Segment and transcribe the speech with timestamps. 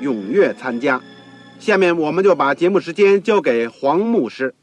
[0.00, 1.00] 踊跃参加。
[1.58, 4.54] 下面我们就把节目时间交给黄牧师。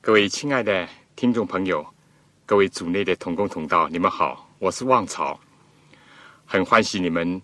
[0.00, 1.86] 各位亲爱的听众朋友，
[2.46, 5.38] 各位组内的同工同道，你们好，我是旺草，
[6.44, 7.40] 很欢喜你们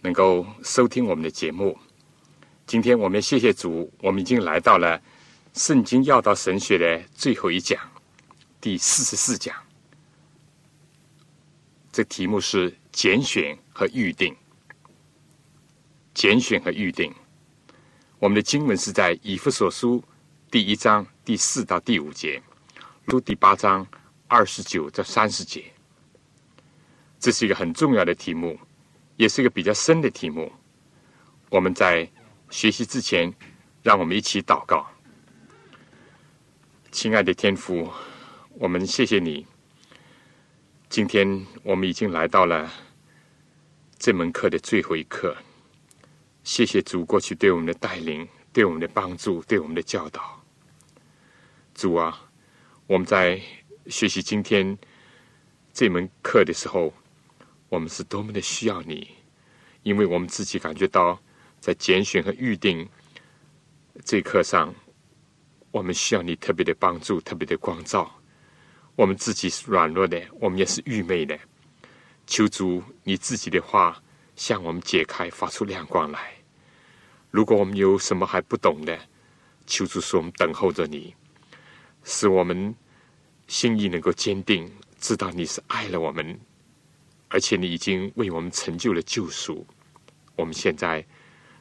[0.00, 1.78] 能够收听我们的节目。
[2.66, 5.00] 今天我们谢谢主，我们已经来到了
[5.52, 7.78] 圣经要道神学的最后一讲。
[8.60, 9.54] 第四十四讲，
[11.90, 14.34] 这题目是拣选和预定。
[16.14, 17.12] 拣选和预定，
[18.18, 20.02] 我们的经文是在以弗所书
[20.50, 22.42] 第一章第四到第五节，
[23.08, 23.86] 书第八章
[24.28, 25.64] 二十九到三十节。
[27.18, 28.58] 这是一个很重要的题目，
[29.16, 30.52] 也是一个比较深的题目。
[31.48, 32.08] 我们在
[32.50, 33.32] 学习之前，
[33.82, 34.86] 让我们一起祷告，
[36.90, 37.90] 亲爱的天父。
[38.54, 39.46] 我们谢谢你。
[40.90, 42.70] 今天我们已经来到了
[43.98, 45.34] 这门课的最后一课。
[46.44, 50.44] 谢谢主过去对我们的带领、对我们的帮助、对我们的教导。
[51.74, 52.28] 主啊，
[52.86, 53.40] 我们在
[53.86, 54.76] 学习今天
[55.72, 56.92] 这门课的时候，
[57.68, 59.08] 我们是多么的需要你，
[59.82, 61.20] 因为我们自己感觉到
[61.60, 62.88] 在拣选和预定
[64.04, 64.74] 这课上，
[65.70, 68.20] 我们需要你特别的帮助、特别的光照。
[68.96, 71.38] 我们自己是软弱的，我们也是愚昧的。
[72.26, 74.02] 求主你自己的话
[74.44, 76.32] 向我们解开，发出亮光来。
[77.30, 78.98] 如果我们有什么还不懂的，
[79.68, 81.14] 求主说我们等候着你，
[82.02, 82.74] 使我们
[83.46, 86.36] 心意能够坚定，知道你是爱了我们，
[87.28, 89.64] 而且你已经为我们成就了救赎。
[90.34, 91.06] 我们现在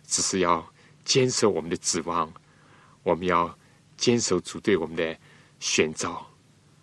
[0.08, 0.68] 只是要
[1.06, 2.34] 坚守我们的指望，
[3.04, 3.56] 我们要
[3.96, 5.16] 坚守主对我们的
[5.60, 6.28] 选召。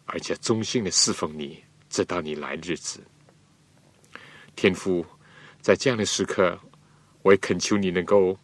[0.06, 1.60] 而且忠心的侍奉你，
[1.90, 3.04] 直到你来日子。
[4.54, 5.04] 天父，
[5.68, 6.58] 在这样的时刻，
[7.20, 8.38] 我也恳求你能够，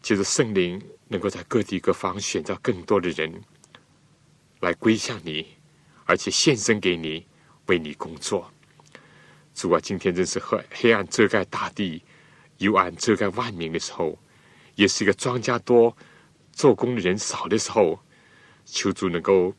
[0.00, 3.30] 就是圣灵能够在各地各方选择更多的人
[4.60, 5.46] 来归向你，
[6.06, 7.26] 而且献身给你，
[7.66, 8.50] 为你工作。
[9.54, 12.02] 主啊，今天真是黑黑暗遮盖大地，
[12.56, 14.18] 幽暗遮盖万民的时候，
[14.76, 15.94] 也是一个庄稼多、
[16.52, 18.00] 做工的人少的时候。
[18.64, 19.54] 求主能够。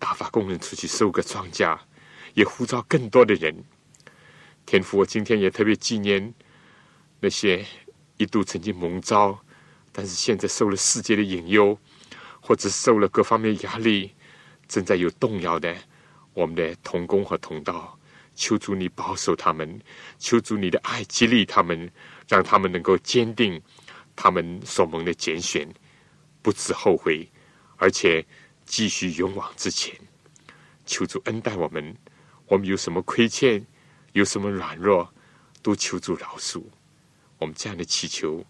[0.00, 1.78] 打发工人出去收割庄稼，
[2.34, 3.54] 也呼召更多的人。
[4.66, 6.34] 天父，我今天也特别纪念
[7.20, 7.64] 那些
[8.16, 9.38] 一度曾经蒙召，
[9.92, 11.78] 但是现在受了世界的引诱，
[12.40, 14.12] 或者受了各方面压力，
[14.66, 15.74] 正在有动摇的
[16.32, 17.98] 我们的同工和同道。
[18.34, 19.80] 求主你保守他们，
[20.18, 21.90] 求主你的爱激励他们，
[22.28, 23.60] 让他们能够坚定
[24.16, 25.68] 他们所蒙的拣选，
[26.42, 27.28] 不知后悔，
[27.76, 28.24] 而且。
[28.66, 29.94] 继续勇往直前，
[30.86, 31.94] 求主恩待我们。
[32.46, 33.62] 我们有什么亏欠，
[34.14, 35.12] 有什么软弱，
[35.62, 36.62] 都求助饶恕。
[37.38, 38.42] 我们这样的祈求，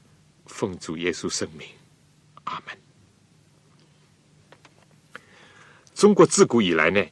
[0.46, 1.66] 奉主耶稣圣名，
[2.44, 2.78] 阿门。
[5.94, 7.04] 中国自古以来呢，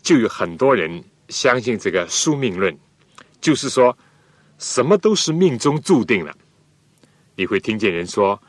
[0.00, 2.78] 就有很多人相信这个宿命论，
[3.40, 3.98] 就是说
[4.58, 6.36] 什么都是命中注定了。
[7.34, 8.40] 你会听见人说，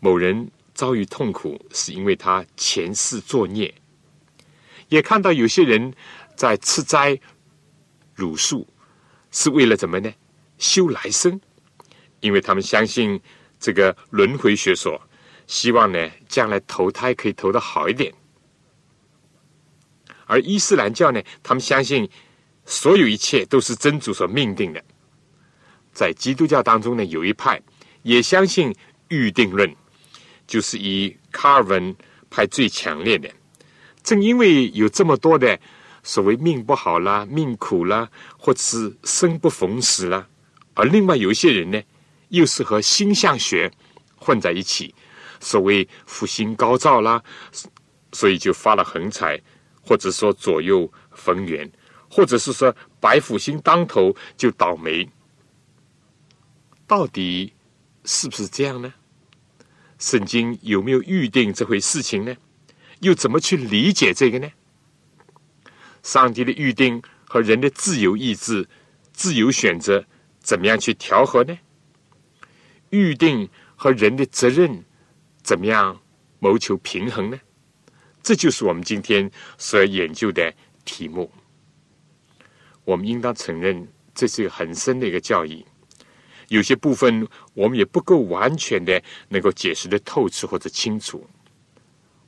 [0.00, 0.50] 某人。
[0.76, 3.74] 遭遇痛苦是因为他前世作孽，
[4.90, 5.94] 也看到有些人
[6.36, 7.18] 在吃斋、
[8.16, 8.66] 茹素，
[9.30, 10.12] 是为了怎么呢？
[10.58, 11.40] 修来生，
[12.18, 13.20] 因为他们相信
[13.60, 15.00] 这个轮回学说，
[15.46, 18.12] 希望呢将来投胎可以投的好一点。
[20.24, 22.08] 而伊斯兰教呢，他们相信
[22.64, 24.82] 所有一切都是真主所命定的。
[25.92, 27.62] 在基督教当中呢，有一派
[28.02, 28.74] 也相信
[29.08, 29.72] 预定论。
[30.46, 31.92] 就是以卡尔文
[32.30, 33.28] 派最强烈的，
[34.04, 35.58] 正因为有这么多的
[36.06, 38.08] 所谓命不好啦、命苦啦，
[38.38, 40.24] 或是生不逢时啦，
[40.74, 41.82] 而另外有一些人呢，
[42.28, 43.68] 又是和星象学
[44.14, 44.94] 混在一起。
[45.40, 47.20] 所谓福星高照啦，
[48.12, 49.36] 所以就发了横财，
[49.82, 51.68] 或者说左右逢源，
[52.08, 55.10] 或者是说白虎星当头就倒霉。
[56.86, 57.52] 到底
[58.04, 58.94] 是不是这样呢？
[59.98, 62.36] 圣经有没有预定这回事情呢？
[63.00, 64.48] 又怎么去理解这个呢？
[66.06, 68.64] 上帝的预定和人的自由意志、
[69.12, 70.06] 自由选择，
[70.38, 71.58] 怎么样去调和呢？
[72.90, 74.84] 预定和人的责任。
[75.42, 76.00] 怎么样
[76.38, 77.40] 谋求平衡呢？
[78.22, 80.54] 这就是我们今天所要研究的
[80.84, 81.28] 题目。
[82.84, 85.66] 我们应当承认，这是一个很深的一个教义。
[86.46, 91.28] 有些部分我们也不够完全的能够解释的透彻或者清楚。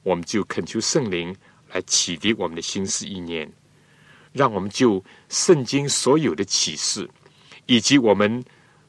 [0.03, 1.33] 我们就恳求圣灵
[1.73, 3.49] 来启迪我们的心思意念，
[4.39, 7.11] 让我们就圣经所有的启示，
[7.67, 8.45] 以及我们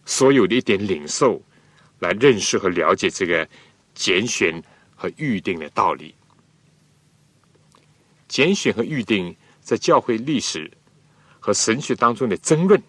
[0.06, 1.42] 所有的一点领受，
[2.00, 3.50] 来认识和了解这个。
[3.96, 4.64] 拣选
[4.96, 6.16] 和预定的道理，
[8.30, 10.72] 拣选和预定在教会历史
[11.38, 12.82] 和神学当中的争论，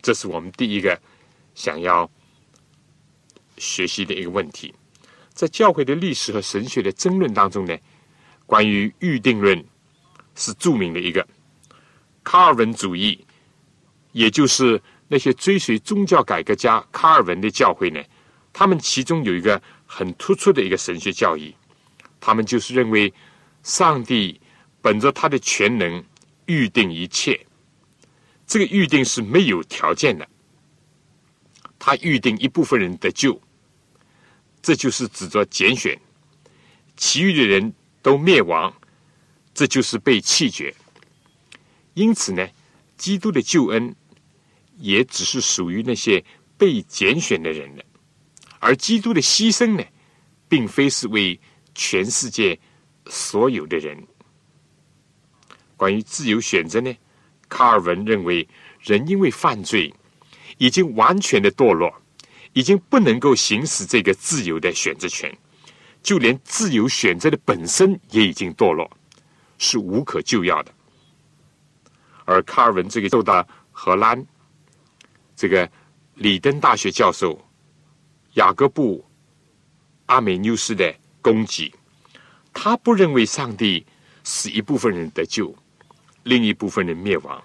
[0.00, 0.98] 这是我们第一个
[1.54, 2.10] 想要
[3.58, 4.74] 学习的一个问题。
[5.34, 7.76] 在教会的历史和神学的争论当中呢，
[8.46, 9.62] 关于预定论
[10.34, 11.26] 是著名的一个
[12.28, 13.24] 卡尔文主义，
[14.12, 14.78] 也就是
[15.08, 18.04] 那些追随宗教改革家卡尔文的教会呢，
[18.52, 19.58] 他们其中有一个。
[19.90, 21.56] 很突出的一个神学教义，
[22.20, 23.10] 他们就是认为
[23.62, 24.38] 上帝
[24.82, 26.04] 本着他的全能
[26.44, 27.40] 预定一切，
[28.46, 30.28] 这个预定是没有条件的，
[31.78, 33.40] 他预定一部分人得救，
[34.60, 35.98] 这就是指着拣选，
[36.94, 37.72] 其余的人
[38.02, 38.70] 都灭亡，
[39.54, 40.74] 这就是被弃绝。
[41.98, 42.48] 因此呢，
[42.96, 43.92] 基督的救恩
[44.76, 46.24] 也只是属于那些
[46.56, 47.84] 被拣选的人的。
[48.60, 49.84] 而基督的牺牲呢，
[50.48, 51.40] 并非是为
[51.74, 52.56] 全世界
[53.06, 54.00] 所有的人。
[55.76, 56.96] 关于自由选择呢，
[57.48, 58.48] 卡尔文认为，
[58.80, 59.92] 人因为犯罪，
[60.58, 61.92] 已经完全的堕落，
[62.52, 65.36] 已经不能够行使这个自由的选择权，
[66.00, 68.88] 就连自由选择的本身也已经堕落，
[69.58, 70.72] 是无可救药的。
[72.28, 74.22] 而卡尔文这个受到荷兰
[75.34, 75.68] 这个
[76.14, 77.42] 里登大学教授。
[78.34, 78.98] 雅各布·
[80.06, 81.74] 阿美纽斯的攻击，
[82.52, 83.84] 他不认为上帝
[84.22, 85.52] 使一部分人得救，
[86.22, 87.42] 另一部分人灭亡。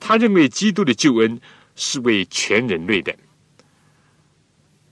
[0.00, 1.38] 他认为基督的救恩
[1.76, 3.14] 是为全人类的。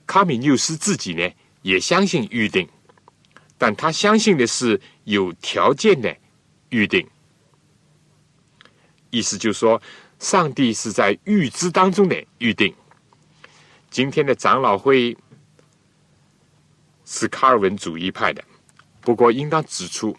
[0.07, 1.29] 卡米纽斯自己呢，
[1.63, 2.69] 也相信预定，
[3.57, 6.15] 但他相信的是有条件的
[6.69, 7.05] 预定。
[9.15, 9.81] 意思就是说，
[10.19, 12.75] 上帝是在预知当中的预定。
[13.91, 15.17] 今天的长老会。
[17.07, 18.43] 是卡尔文主义派的，
[19.03, 20.17] 不过应当指出，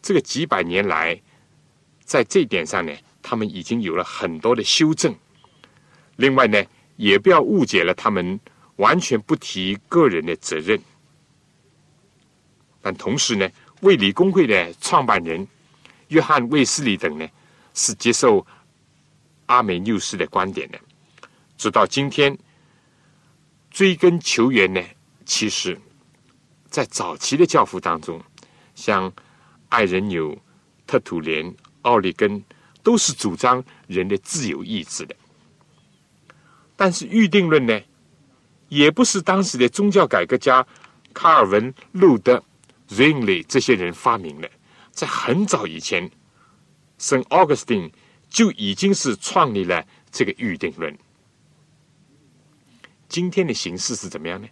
[0.00, 1.20] 这个几百年来，
[2.04, 5.12] 在这点上呢，他们已经有了很多的修正。
[6.14, 8.38] 另外呢，也不要误解了，他们
[8.76, 10.80] 完全不提个人的责任。
[12.80, 15.44] 但同时呢，卫理公会的创办人
[16.06, 17.28] 约翰·卫斯理等呢，
[17.78, 18.44] 是接受
[19.46, 20.78] 阿美纽斯的观点的。
[21.56, 22.36] 直到今天，
[23.70, 24.82] 追根求源呢，
[25.24, 25.80] 其实。
[26.68, 28.22] 在早期的教父当中，
[28.74, 29.10] 像
[29.70, 30.36] 爱人纽、
[30.86, 32.44] 特土莲、奥利根，
[32.82, 35.16] 都是主张人的自由意志的。
[36.76, 37.80] 但是预定论呢，
[38.68, 40.66] 也不是当时的宗教改革家
[41.14, 42.44] 卡尔文、路德、
[42.88, 44.50] 瑞恩里这些人发明的，
[44.90, 46.08] 在很早以前，
[46.98, 47.90] 圣奥古斯丁
[48.28, 50.96] 就已经是创立了这个预定论。
[53.08, 54.48] 今天的形式是怎么样呢？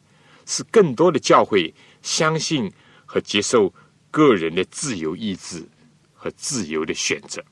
[0.47, 1.75] 是更多的教会。
[2.03, 2.73] 相信
[3.05, 3.75] 和接受
[4.13, 5.67] 个人的自由意志
[6.15, 7.45] 和自由的选择，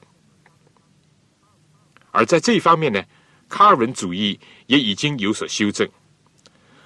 [2.13, 3.03] 而在这一方面呢，
[3.49, 5.89] 卡尔文主义也已经有所修正。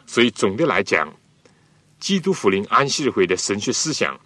[0.07, 1.15] 所以总的来讲，
[2.01, 4.19] 基督福临安息日会的神学思想，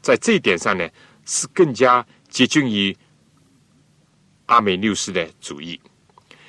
[0.00, 0.90] 在这一点上呢，
[1.24, 2.04] 是更加
[2.36, 2.94] 接近于
[4.44, 5.80] 阿美六世的主义。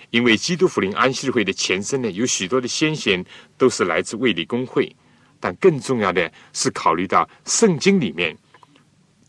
[0.10, 3.24] 因为基督福临安息日会的前身呢，有许多的先贤
[3.58, 4.94] 都是来自卫理公会。
[5.40, 8.38] 但更重要的是，考虑到圣经里面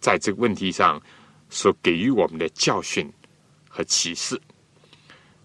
[0.01, 1.01] 在这个问题上
[1.49, 3.09] 所给予我们的教训
[3.69, 4.41] 和启示。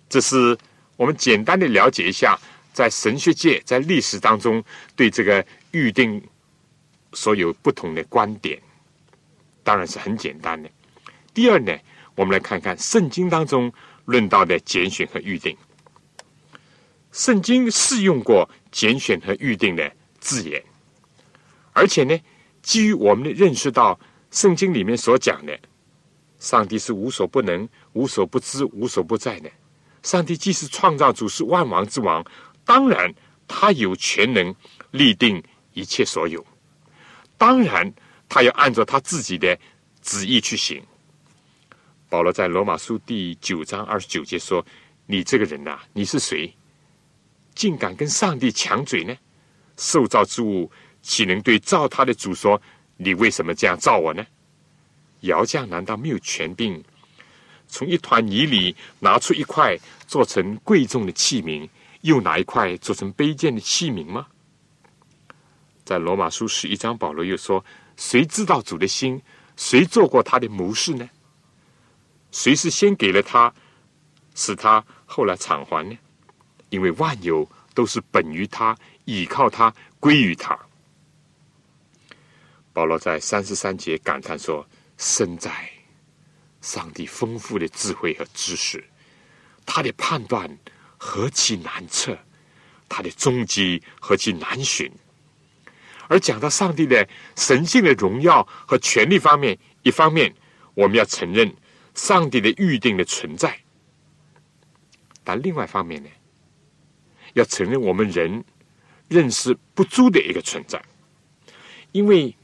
[0.09, 0.57] 这是
[0.97, 2.35] 我们简单的了解一下，
[2.73, 4.63] 在神学界、在历史当中
[4.95, 6.19] 对这个预定
[7.11, 8.59] 所有不同的观点，
[9.63, 10.67] 当然是很简单的。
[11.33, 11.75] 第二呢，
[12.15, 13.71] 我们来看看圣经当中
[14.05, 15.57] 论到的拣选和预定。
[17.11, 20.63] 圣经是用过拣选和预定的字眼，
[21.71, 22.19] 而且呢，
[22.61, 23.99] 基于我们的认识到
[24.31, 25.59] 圣经里面所讲的，
[26.39, 29.51] 上帝是无所不能、无所不知、无所不在的。
[30.01, 32.25] 上帝既是创造主，是万王之王，
[32.65, 33.13] 当然
[33.47, 34.53] 他有全能
[34.91, 35.41] 立定
[35.73, 36.45] 一切所有，
[37.37, 37.93] 当然
[38.27, 39.57] 他要按照他自己的
[40.01, 40.83] 旨意去行。
[42.13, 44.63] 保罗在罗马书第九章二十九节说
[45.07, 46.53] ：“你这个人呐，你是谁？
[47.55, 49.17] 竟敢跟上帝抢嘴呢？
[49.77, 52.61] 受造之物岂能对造他的主说：
[52.97, 54.23] 你为什么这样造我呢？
[55.21, 56.83] 窑匠难道没有权柄，
[57.67, 61.67] 从一团泥里拿出一块做成贵重的器皿，
[62.01, 64.27] 又拿一块做成卑贱的器皿吗？”
[65.83, 67.65] 在罗马书十一章，保罗又说
[67.97, 69.19] ：“谁知道主的心？
[69.57, 71.09] 谁做过他的谋士呢？”
[72.33, 73.53] 谁是先给了他，
[74.33, 75.95] 使他后来偿还呢？
[76.69, 78.75] 因为万有都是本于他，
[79.05, 80.57] 倚靠他，归于他。
[82.73, 85.51] 保罗在三十三节感叹说：“身在
[86.59, 88.83] 上帝丰富的智慧和知识，
[89.63, 90.49] 他的判断
[90.97, 92.17] 何其难测，
[92.89, 94.91] 他的终极何其难寻。”
[96.09, 100.33] 而讲到上帝的神性的荣耀和权力方面，一方面
[100.73, 101.55] 我们要承认。
[101.95, 103.55] 上帝的预定的存在，
[105.23, 106.09] 但另外一方面呢，
[107.33, 108.43] 要承认我们人
[109.07, 110.83] 认识不足的一个存在，
[111.91, 112.35] 因为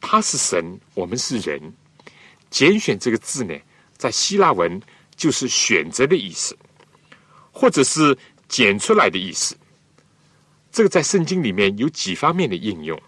[0.00, 1.60] 他是神，我们是人。
[2.48, 3.54] 拣选这个字呢，
[3.96, 4.80] 在希腊文
[5.14, 6.56] 就是选择的意思，
[7.52, 8.16] 或者是
[8.48, 9.54] 拣出来的意思。
[10.72, 12.98] 这个在圣经里面有几方面的应用。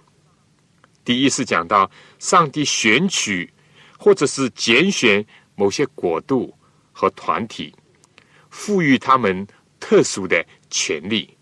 [1.03, 3.51] 第一是讲到上帝选取，
[3.99, 5.25] 或者是拣选。
[5.59, 6.57] 某些国度
[6.93, 7.75] 和团体
[8.49, 9.45] 赋予他们
[9.81, 11.37] 特殊的权利，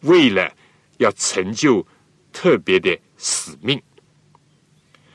[0.00, 0.50] 为了
[0.96, 1.86] 要成就
[2.32, 3.78] 特别的使命，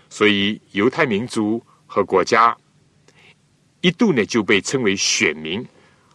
[0.07, 2.55] 所以犹太民族和国家
[3.81, 5.67] 一度呢就被称为选民，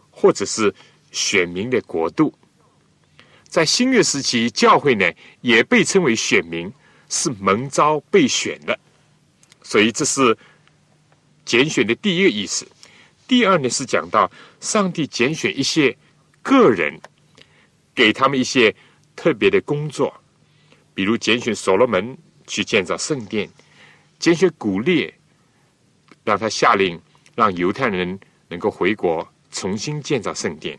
[0.09, 0.73] 或者是
[1.11, 2.33] 选民的国度。
[3.49, 6.71] 在新约时期，教会呢也被称为选民，
[7.09, 8.79] 是蒙召被选的，
[9.61, 10.37] 所以这是。
[11.49, 12.63] 拣选的第一个意思，
[13.27, 14.29] 第二呢是讲到
[14.59, 15.97] 上帝拣选一些
[16.43, 16.95] 个人，
[17.95, 18.75] 给他们一些
[19.15, 20.13] 特别的工作，
[20.93, 22.15] 比如拣选所罗门
[22.45, 23.49] 去建造圣殿，
[24.19, 25.11] 拣选古列，
[26.23, 27.01] 让他下令
[27.33, 30.77] 让犹太人能够回国重新建造圣殿。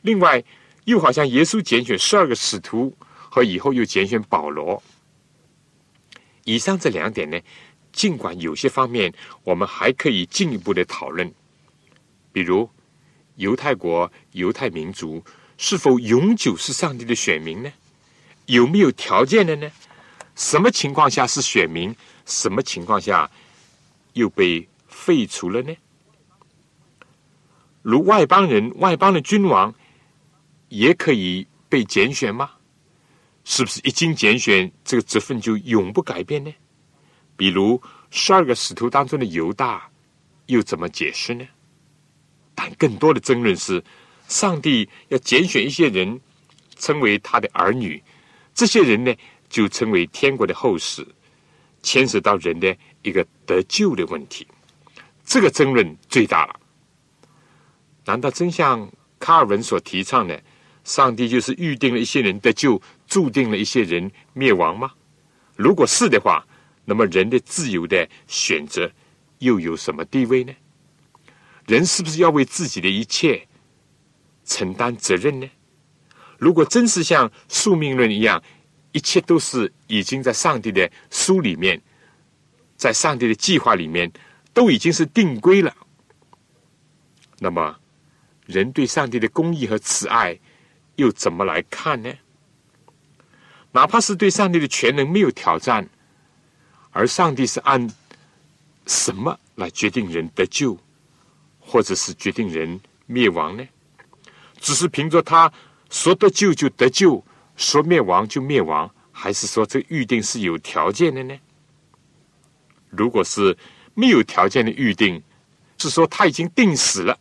[0.00, 0.42] 另外，
[0.86, 4.82] 又好像耶稣拣选十二个使徒，和以后又拣选保罗。
[6.42, 7.40] 以上这两点呢？
[7.92, 9.12] 尽管有些方面
[9.44, 11.32] 我们还可以进一步的讨论，
[12.32, 12.68] 比如
[13.36, 15.22] 犹太国、犹太民族
[15.58, 17.72] 是否永久是上帝的选民呢？
[18.46, 19.70] 有没有条件的呢？
[20.34, 21.94] 什么情况下是选民？
[22.24, 23.30] 什么情况下
[24.14, 25.74] 又被废除了呢？
[27.82, 29.74] 如外邦人、外邦的君王
[30.68, 32.50] 也可以被拣选吗？
[33.44, 36.54] 是不是一经拣选，这个职分就永不改变呢？
[37.36, 39.88] 比如十二个使徒当中的犹大，
[40.46, 41.46] 又怎么解释呢？
[42.54, 43.82] 但更多的争论是，
[44.28, 46.20] 上帝要拣选一些人，
[46.76, 48.02] 称为他的儿女，
[48.54, 49.14] 这些人呢，
[49.48, 51.06] 就称为天国的后世，
[51.82, 54.46] 牵涉到人的一个得救的问题。
[55.24, 56.60] 这个争论最大了。
[58.04, 60.40] 难道真像卡尔文所提倡的，
[60.84, 64.92] 上帝就是预定了一些人得救，注定了一些人灭亡吗？
[65.56, 66.44] 如果是的话，
[66.84, 68.90] 那么，人的自由的选择
[69.38, 70.52] 又有什么地位呢？
[71.66, 73.46] 人是不是要为自己的一切
[74.44, 75.48] 承担责任呢？
[76.38, 78.42] 如果真是像宿命论一样，
[78.90, 81.80] 一切都是已经在上帝的书里面，
[82.76, 84.12] 在上帝的计划里面
[84.52, 85.72] 都已经是定规了，
[87.38, 87.78] 那么
[88.44, 90.36] 人对上帝的公义和慈爱
[90.96, 92.12] 又怎么来看呢？
[93.70, 95.88] 哪怕是对上帝的全能没有挑战。
[96.92, 97.88] 而上帝是按
[98.86, 100.78] 什么来决定人得救，
[101.58, 103.66] 或者是决定人灭亡呢？
[104.60, 105.52] 只是凭着他
[105.90, 107.24] 说得救就得救，
[107.56, 111.36] 说灭亡就灭亡，还是说这预定是有条件的呢？
[112.90, 113.56] 如果是
[113.94, 115.22] 没有条件的预定，
[115.78, 117.18] 是说他已经定死了，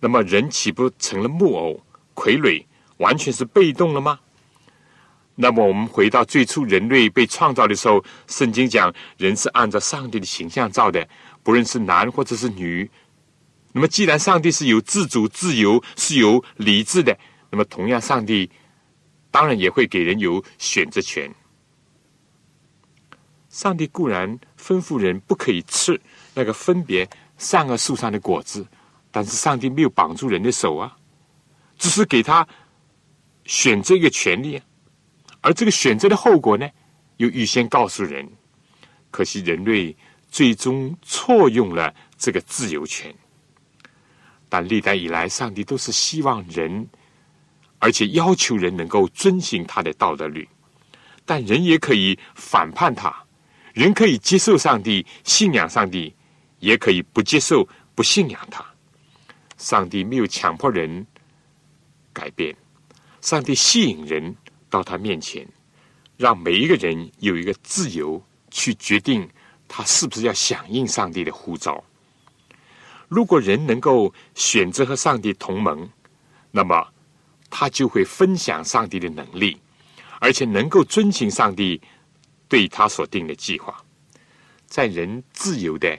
[0.00, 1.80] 那么人岂不成了木偶
[2.14, 2.64] 傀儡，
[2.98, 4.18] 完全是被动了吗？
[5.40, 11.08] 那么，我们回到最初人类被创造的时候，圣经讲人是按照上帝的形象造的，
[11.44, 12.90] 不论是男或者是女。
[13.70, 17.16] 那么，既然上帝是有自主、自由、是有理智的，
[17.50, 18.50] 那么同样，上帝
[19.30, 21.32] 当然也会给人有选择权。
[23.48, 26.00] 上帝固然吩咐人不可以吃
[26.34, 28.66] 那个分别善恶树上的果子，
[29.12, 30.96] 但是上帝没有绑住人的手啊，
[31.78, 32.44] 只是给他
[33.44, 34.60] 选择一个权利，
[35.40, 36.68] 而这个选择的后果呢，
[37.18, 38.28] 又预先告诉人。
[39.10, 39.96] 可惜人类
[40.30, 43.14] 最终错用了这个自由权。
[44.48, 46.88] 但历代以来，上帝都是希望人，
[47.78, 50.48] 而且要求人能够遵循他的道德律。
[51.24, 53.14] 但人也可以反叛他，
[53.74, 56.14] 人可以接受上帝、信仰上帝，
[56.58, 58.64] 也可以不接受、不信仰他。
[59.58, 61.06] 上帝没有强迫人
[62.12, 62.56] 改变，
[63.20, 64.34] 上帝吸引人
[64.70, 65.46] 到他面前，
[66.16, 69.28] 让每一个人有一个自由去决定
[69.66, 71.82] 他是不是要响应上帝的呼召。
[73.08, 75.88] 如果人能够选择和上帝同盟，
[76.50, 76.86] 那么
[77.50, 79.56] 他就会分享上帝的能力，
[80.20, 81.80] 而且能够遵循上帝
[82.48, 83.82] 对他所定的计划。
[84.66, 85.98] 在人自由的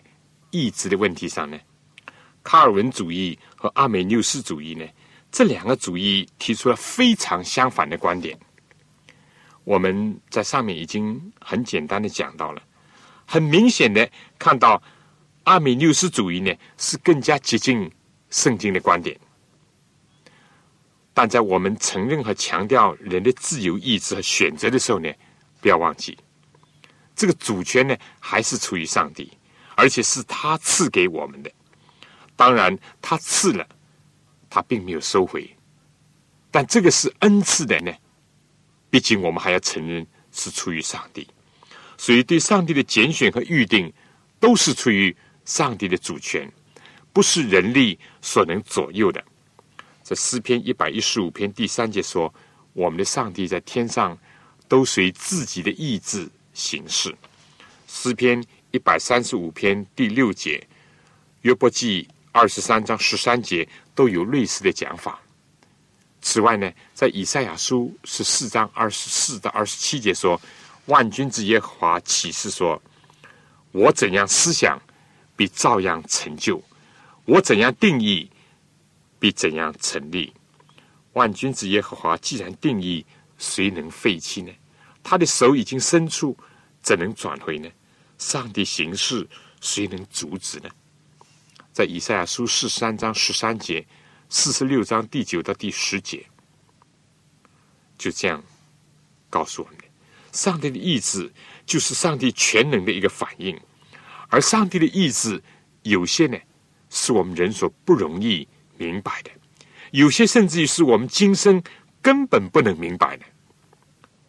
[0.52, 1.60] 意志的问题上呢，
[2.44, 4.86] 卡尔文主义和阿美纽斯主义呢，
[5.32, 8.38] 这两个主义提出了非常相反的观点。
[9.70, 12.62] 我们在上面已经很简单的讲到了，
[13.28, 14.10] 很明显的
[14.40, 14.82] 看到。
[15.44, 17.90] 阿米纽斯主义呢，是更加接近
[18.30, 19.16] 圣经的观点，
[21.14, 25.12] 但在我们承认和强调人的自由意志和选择的时候呢，
[25.62, 26.18] 不要忘记，
[27.16, 29.32] 这个主权呢还是出于上帝，
[29.76, 31.52] 而且是他赐给我们的。
[32.36, 33.68] 当然，他赐了，
[34.50, 35.50] 他并没有收回，
[36.52, 37.92] 但这个是恩赐的呢。
[38.90, 41.28] 毕竟我们还要承认是出于上帝，
[41.98, 43.92] 所以对上帝的拣选和预定
[44.40, 45.16] 都是出于。
[45.46, 46.48] 上帝的主权
[47.12, 49.24] 不是人力所能左右的。
[50.04, 52.32] 这诗篇一百一十五篇第三节说
[52.74, 54.16] ：“我们的上帝在天上
[54.68, 57.12] 都随自己的意志行事。”
[57.90, 60.64] 诗篇一百三十五篇第六节、
[61.42, 65.20] 约伯记二十三章十三节都有类似的讲法。
[66.22, 70.40] 此外呢，在以赛亚书十四章二十四到二十七节说
[70.88, 72.82] ：“万军之耶和华启示说，
[73.72, 74.80] 我怎样思想。”
[75.40, 76.62] 必照样成就。
[77.24, 78.30] 我怎样定义，
[79.20, 80.34] 必怎样成立。
[81.14, 83.06] 万军之耶和华既然定义，
[83.38, 84.52] 谁能废弃呢？
[85.02, 86.38] 他的手已经伸出，
[86.82, 87.70] 怎能转回呢？
[88.18, 89.26] 上帝行事，
[89.62, 90.70] 谁能阻止呢？
[91.72, 93.88] 在以赛亚书四十三章十三节，
[94.32, 96.24] 四十六章第九到第十节，
[97.98, 98.44] 就这样
[99.28, 99.78] 告诉我们：
[100.32, 101.34] 上帝的意志
[101.66, 103.60] 就是上帝全能的一个反应。
[104.28, 105.42] 而上帝的意志，
[105.82, 106.38] 有些呢，
[106.92, 109.32] 是我们人所不容易明白的；
[109.92, 111.62] 有些甚至于是我们今生
[112.00, 113.26] 根本不能明白的。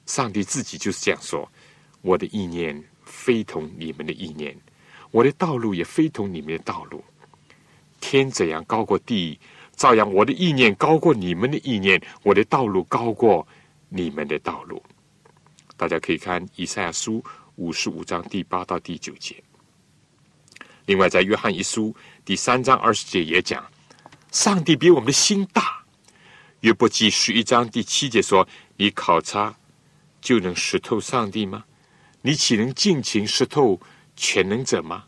[0.06, 1.46] 上帝自己就是这样说
[2.00, 4.58] ：“我的意念非同你们的意念，
[5.10, 7.04] 我的道路也非同你们的道路。
[8.00, 9.38] 天怎样高过地，
[9.80, 13.48] 照样我的意念高过你们的意念，我的道路高过
[13.88, 14.82] 你们的道路。”
[15.74, 17.24] 大家可以看以赛亚书
[17.56, 19.42] 五十五章第八到第九节。
[20.84, 23.66] 另外，在约翰一书第三章二十节也讲，
[24.30, 25.82] 上帝比我们的心大。
[26.60, 29.56] 约伯记十一章第七节说：“你考察
[30.20, 31.64] 就能识透上帝吗？
[32.20, 33.80] 你岂能尽情识透
[34.14, 35.04] 全能者吗？”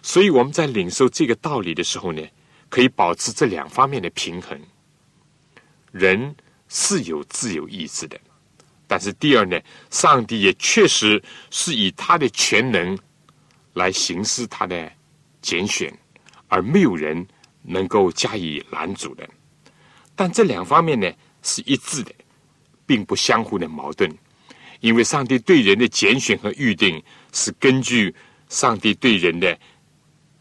[0.00, 2.26] 所以我们在领受这个道理的时候呢，
[2.70, 4.58] 可以保持这两方面的平衡。
[5.92, 6.34] 人
[6.68, 8.18] 是有自由意志的，
[8.86, 12.98] 但是第二呢，上帝也确实是以他的全能
[13.74, 14.90] 来行使他的。
[15.42, 15.90] 拣选，
[16.48, 17.26] 而没有人
[17.62, 19.26] 能够加以拦阻的。
[20.14, 21.10] 但这两方面呢
[21.42, 22.14] 是一致的，
[22.84, 24.14] 并不相互的矛盾。
[24.80, 27.02] 因为上帝对人的拣选和预定
[27.32, 28.14] 是根据
[28.50, 29.58] 上帝对人的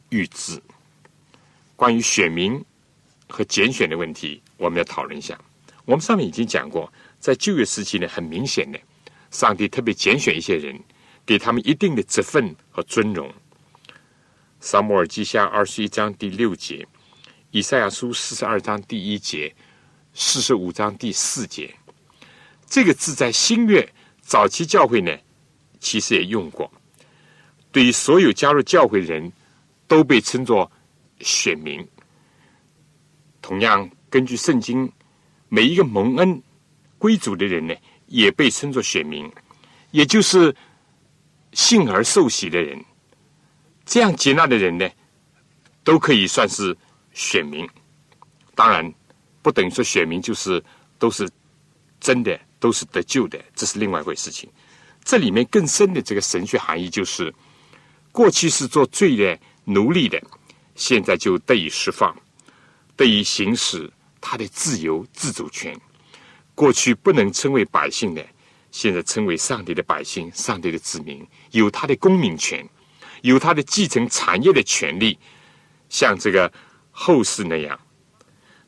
[0.10, 0.62] 预知。
[1.80, 2.62] 关于选民
[3.30, 5.40] 和拣选的问题，我们要讨论一下。
[5.86, 8.78] 我们上面已经讲过，在旧约时期呢，很明显的，
[9.32, 10.78] 上帝特别拣选一些人，
[11.26, 13.34] 给他们一定的职分和尊荣。
[14.60, 16.86] 撒母耳记下二十一章第六节，
[17.52, 19.56] 以赛亚书四十二章第一节，
[20.14, 21.74] 四十五章第四节，
[22.68, 23.90] 这个字在新约
[24.20, 25.18] 早期教会呢，
[25.80, 26.70] 其实也用过。
[27.72, 29.32] 对于所有加入教会的人
[29.88, 30.70] 都被称作
[31.22, 31.86] 选民。
[33.42, 34.92] 同样，根据圣经，
[35.48, 36.42] 每一个蒙恩
[36.98, 37.74] 归主的人呢，
[38.08, 39.32] 也被称作选民，
[39.92, 40.56] 也就是
[41.54, 42.84] 信而受洗的人。
[43.86, 44.88] 这样接纳的人呢，
[45.84, 46.78] 都可以算是
[47.14, 47.68] 选民。
[48.54, 48.94] 当然，
[49.42, 50.64] 不等于说选民就是
[51.00, 51.28] 都是
[52.00, 54.50] 真的，都是得救的，这是另外一回事情。
[55.04, 57.34] 这里面更深的这个神学含义就是：
[58.12, 60.22] 过去是做罪的奴隶的，
[60.80, 62.16] 现在就得以释放，
[62.96, 65.78] 得以行使他的自由自主权。
[66.56, 68.26] 过去不能称为百姓的，
[68.72, 72.66] 现在称为上帝的百姓、上帝的子民，有他的公民权，
[73.24, 75.20] 有他的继承产业的权利，
[75.90, 76.50] 像这个
[76.92, 77.78] 后世那样。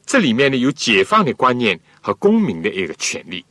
[0.06, 3.46] 这里面呢，有解放的观念和公民的一个权利。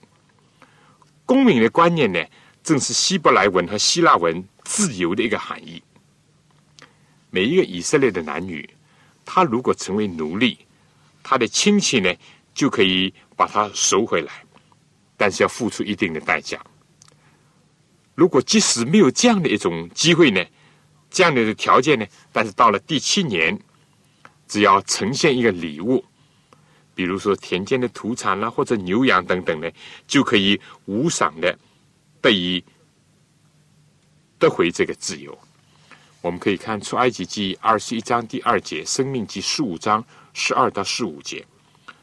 [1.25, 2.23] 公民的观念呢，
[2.63, 5.83] 正是希伯来文和希腊文自由的一个含义。
[7.31, 8.69] 每一个以色列的男女，
[9.25, 10.59] 他如果成为奴隶，
[11.23, 12.15] 他的亲戚呢，
[12.55, 13.13] 就可以。
[13.41, 14.45] 把他赎回来，
[15.17, 16.63] 但是要付出一定的代价。
[18.15, 20.45] 如果即使没有这样的一种机会呢，
[21.09, 23.59] 这样的条件呢，但是到了第七年，
[24.47, 26.05] 只要呈现一个礼物，
[26.95, 29.71] 比如说田间的土产啦，或者牛羊等等呢，
[30.07, 31.59] 就可以无偿的
[32.21, 32.63] 得以
[34.39, 35.39] 得回这个自由。
[36.23, 40.05] 我们可以看出埃及记二十一章第二节，生命记十五章
[40.35, 41.47] 十二到十五节。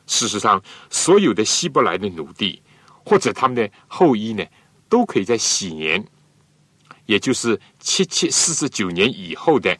[0.07, 2.61] 事实上，所有的希伯来的奴隶
[3.05, 4.43] 或者他们的后裔呢，
[4.89, 6.03] 都可以在喜年，
[7.05, 9.77] 也就是七七四十九年以后的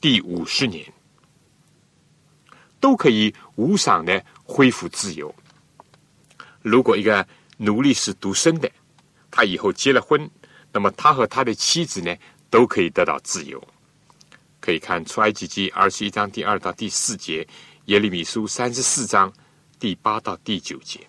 [0.00, 0.92] 第五十年，
[2.80, 5.32] 都可以无偿的恢复自由。
[6.62, 7.24] 如果一个
[7.58, 8.68] 奴隶是独生的，
[9.30, 10.28] 他以后结了婚，
[10.72, 12.12] 那么他和他的妻子呢，
[12.50, 13.62] 都可以得到自由。
[14.66, 17.46] 可以看出埃及记二十一章第二到第四节，
[17.84, 19.32] 耶利米书三十四章。
[19.78, 21.06] 第八到第九节，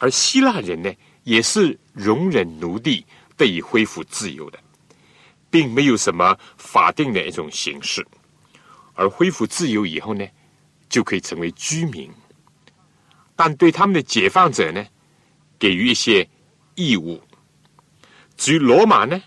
[0.00, 0.92] 而希腊人呢，
[1.22, 4.58] 也是容忍奴隶得以恢复自由的，
[5.50, 8.04] 并没有什么法定的一种形式。
[8.94, 10.26] 而恢复自由以后呢，
[10.88, 12.10] 就可以成为居民，
[13.36, 14.84] 但对他们的解放者呢，
[15.58, 16.28] 给予一些
[16.74, 17.22] 义务。
[18.36, 19.22] 至于罗马呢，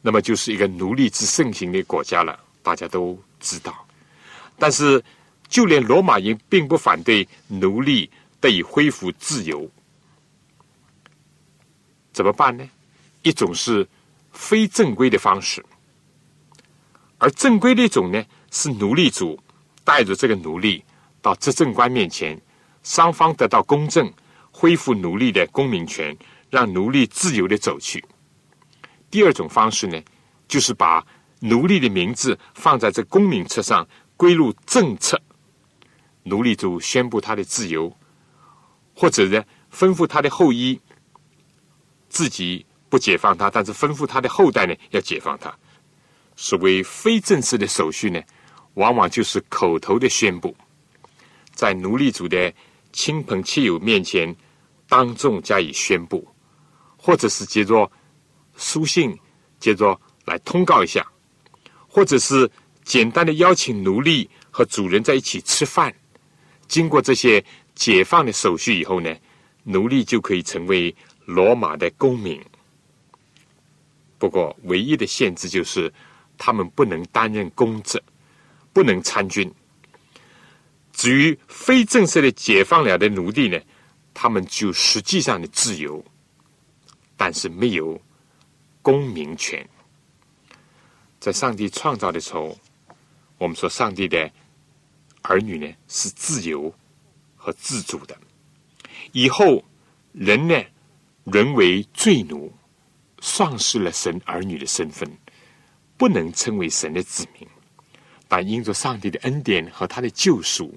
[0.00, 3.72] 那么就是一个奴隶制盛行的国家了，大家都知道。
[4.58, 5.02] 但是。
[5.48, 9.70] 就连罗马人并不反对奴隶得以恢复自由，
[12.12, 12.68] 怎么办呢？
[13.22, 13.86] 一种是
[14.32, 15.64] 非正规的方式，
[17.18, 19.38] 而正规的一种呢，是奴隶主
[19.84, 20.82] 带着这个奴隶
[21.22, 22.36] 到执政官面前，
[22.82, 24.12] 双方得到公正，
[24.50, 26.14] 恢复奴隶的公民权，
[26.50, 28.04] 让奴隶自由的走去。
[29.12, 30.02] 第二种方式呢，
[30.48, 31.06] 就是把
[31.40, 35.20] 奴隶的名字放在这公民册上，归入正册。
[36.22, 37.94] 奴隶主宣布他的自由，
[38.94, 40.80] 或者呢，吩咐他的后裔
[42.08, 45.56] 自己不解放他，但是吩咐他的后代呢要解放他。
[46.34, 48.20] 所谓非正式的手续呢，
[48.74, 50.56] 往往就是口头的宣布，
[51.54, 52.52] 在奴隶主的
[52.92, 54.34] 亲朋戚友面前
[54.88, 56.26] 当众加以宣布，
[56.96, 57.90] 或者是接着
[58.56, 59.16] 书信，
[59.60, 61.06] 接着来通告一下，
[61.96, 62.50] 或者是
[62.84, 65.94] 简单的邀请奴隶和主人在一起吃饭。
[66.68, 67.42] 经过这些
[67.74, 69.16] 解放的手续以后呢，
[69.62, 72.38] 奴隶就可以成为罗马的公民。
[74.18, 75.90] 不过，唯一的限制就是
[76.36, 78.02] 他们不能担任公职，
[78.74, 79.50] 不能参军。
[80.92, 83.58] 至于非正式的解放了的奴隶呢，
[84.12, 86.04] 他们就实际上的自由，
[87.16, 87.98] 但是没有
[88.82, 89.66] 公民权。
[91.20, 92.58] 在上帝创造的时候，
[93.38, 94.30] 我们说上帝的。
[95.28, 96.72] 儿女呢是自由
[97.34, 98.16] 和自主的。
[99.10, 99.64] 以后
[100.12, 100.54] 人呢
[101.24, 102.52] 沦为罪奴，
[103.20, 105.10] 丧失了神儿女的身份，
[105.96, 107.48] 不能称为神的子民。
[108.28, 110.72] 但因着上帝的恩典和他的救赎，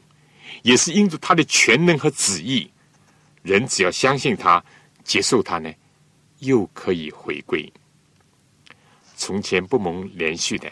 [0.63, 2.71] 也是因着他的全能和旨意，
[3.43, 4.65] 人只要相信他、
[5.03, 5.71] 接受他呢，
[6.39, 7.71] 又可以回归。
[9.19, 10.71] 从前不蒙连续的，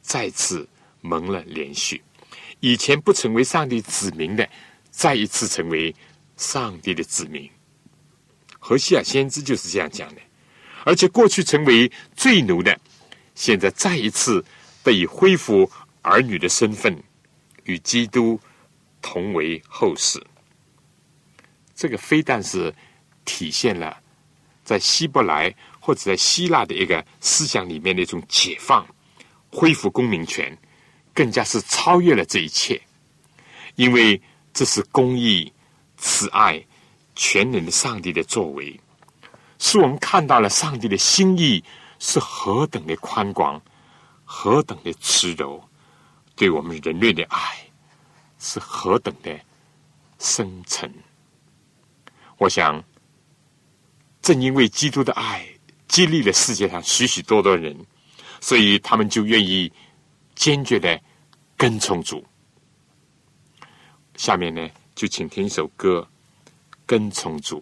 [0.00, 0.66] 再次
[1.02, 2.02] 蒙了连续。
[2.60, 4.48] 以前不成为上帝子民的，
[4.90, 5.94] 再一次成为
[6.38, 7.48] 上帝的子民。
[8.58, 10.20] 何西亚先知就是这样讲的。
[10.86, 12.80] 而且过去成为罪奴的，
[13.34, 14.42] 现在再一次
[14.82, 16.96] 得以恢复儿女的身份，
[17.64, 18.40] 与基督
[19.02, 20.18] 同为后世。
[21.74, 22.74] 这个非但是
[23.26, 24.00] 体现了
[24.64, 25.54] 在希伯来
[25.86, 28.84] 或者在希腊的一个思想里面的一种解放，
[29.52, 30.58] 恢复公民权。
[31.14, 32.82] 更加是超越了这一切，
[33.76, 34.20] 因为
[34.52, 35.50] 这是公义、
[35.96, 36.62] 慈爱、
[37.14, 38.78] 全能的上帝的作为，
[39.60, 41.62] 使我们看到了上帝的心意
[42.00, 43.62] 是何等的宽广，
[44.24, 45.62] 何等的慈柔，
[46.34, 47.38] 对我们人类的爱
[48.40, 49.40] 是何等的
[50.18, 50.92] 深沉。
[52.38, 52.82] 我想，
[54.20, 55.46] 正因为基督的爱
[55.88, 57.76] 激励了世界上许许多多人，
[58.40, 59.72] 所以他们就愿意
[60.34, 61.00] 坚决的
[61.56, 62.24] 跟从主。
[64.16, 66.08] 下面呢，就请听一首歌，
[66.86, 67.60] 《跟从主》。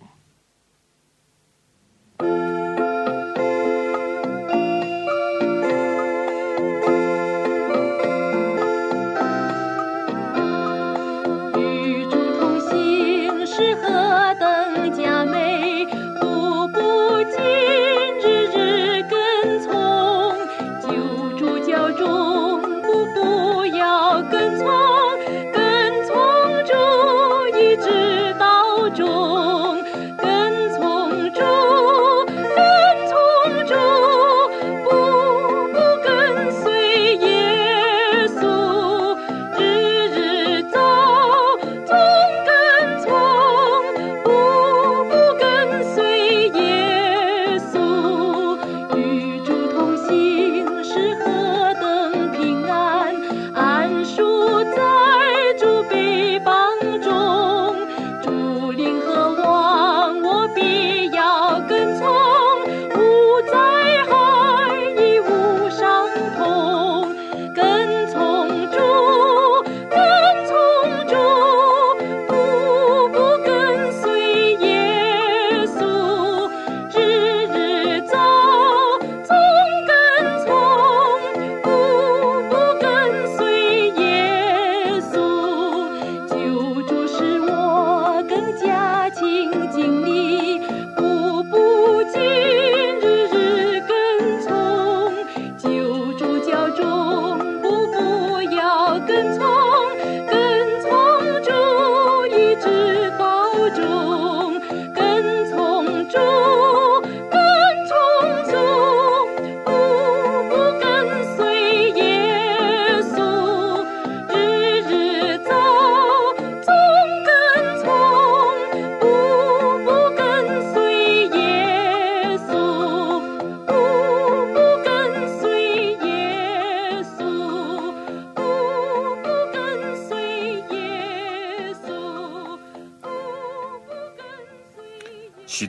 [12.39, 15.54] 同行，是何等佳美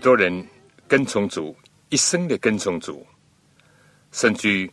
[0.05, 0.47] 多人
[0.87, 1.57] 跟从主，
[1.89, 3.03] 一生的跟从主，
[4.11, 4.69] 甚至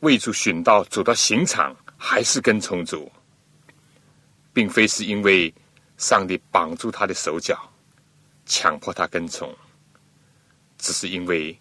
[0.00, 3.12] 为主寻道，走到刑场还是跟从主，
[4.54, 5.52] 并非是因为
[5.98, 7.70] 上帝绑住他的手脚，
[8.46, 9.54] 强迫他跟从，
[10.78, 11.54] 只是因为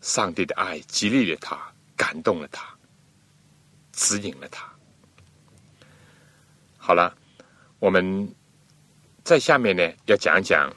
[0.00, 1.60] 上帝的爱激励了他，
[1.94, 2.64] 感动了他，
[3.92, 4.66] 指引了他。
[6.78, 7.14] 好了，
[7.78, 8.34] 我们
[9.24, 10.74] 在下面呢要讲讲。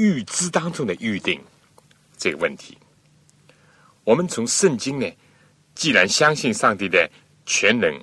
[0.00, 1.38] 预知当中的预定
[2.16, 2.78] 这个问题，
[4.02, 5.06] 我们从圣经呢，
[5.74, 7.06] 既然相信上帝的
[7.44, 8.02] 全能，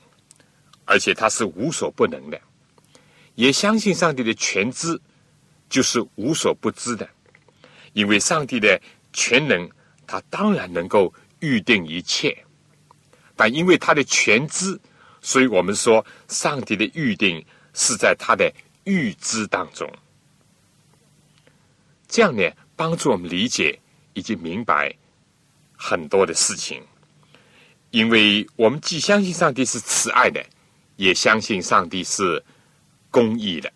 [0.86, 2.40] 而且他是无所不能的，
[3.34, 5.02] 也相信上帝的全知
[5.68, 7.10] 就是无所不知的，
[7.94, 8.80] 因为上帝的
[9.12, 9.68] 全能，
[10.06, 12.46] 他当然能够预定一切，
[13.36, 14.80] 但因为他的全知，
[15.20, 19.92] 所以我们说上帝的预定是在他的预知当中。
[22.08, 22.44] 这样呢，
[22.76, 23.80] 帮助我们理解
[24.14, 24.96] 以及明白
[25.76, 26.82] 很多的事情，
[27.92, 30.44] 因为我们既相信上帝是慈爱的，
[30.96, 32.44] 也相信上帝是
[33.12, 33.72] 公义的。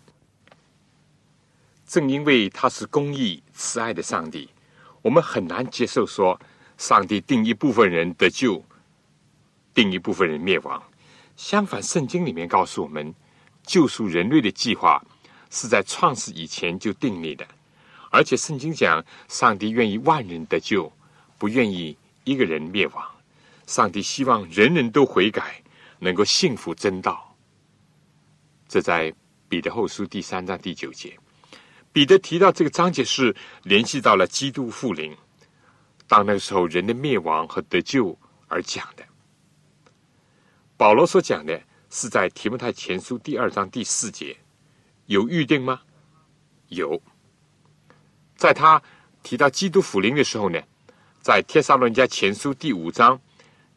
[1.86, 4.48] 正因为他是公义、慈爱的上帝，
[5.02, 6.40] 我们很难接受说
[6.78, 8.64] 上帝定一部分人得救，
[9.74, 10.82] 定一部分人灭亡。
[11.36, 13.14] 相反，圣经里面告诉我们，
[13.64, 15.04] 救赎人类的计划
[15.50, 17.46] 是在创世以前就定立的。
[18.12, 20.92] 而且圣经讲，上帝愿意万人得救，
[21.38, 23.02] 不愿意一个人灭亡。
[23.66, 25.62] 上帝希望人人都悔改，
[25.98, 27.34] 能够信服真道。
[28.68, 29.10] 这在
[29.48, 31.18] 彼得后书第三章第九节，
[31.90, 35.16] 彼得提到这个章节是联系到了基督复临，
[36.06, 39.02] 当那个时候人的灭亡和得救而讲的。
[40.76, 44.36] 保罗所讲的是在提摩太前书第二章第四节，
[45.06, 45.80] 有预定吗？
[46.68, 47.02] 有。
[48.42, 48.82] 在他
[49.22, 50.60] 提到基督福临的时候呢，
[51.20, 53.16] 在帖撒罗尼迦前书第五章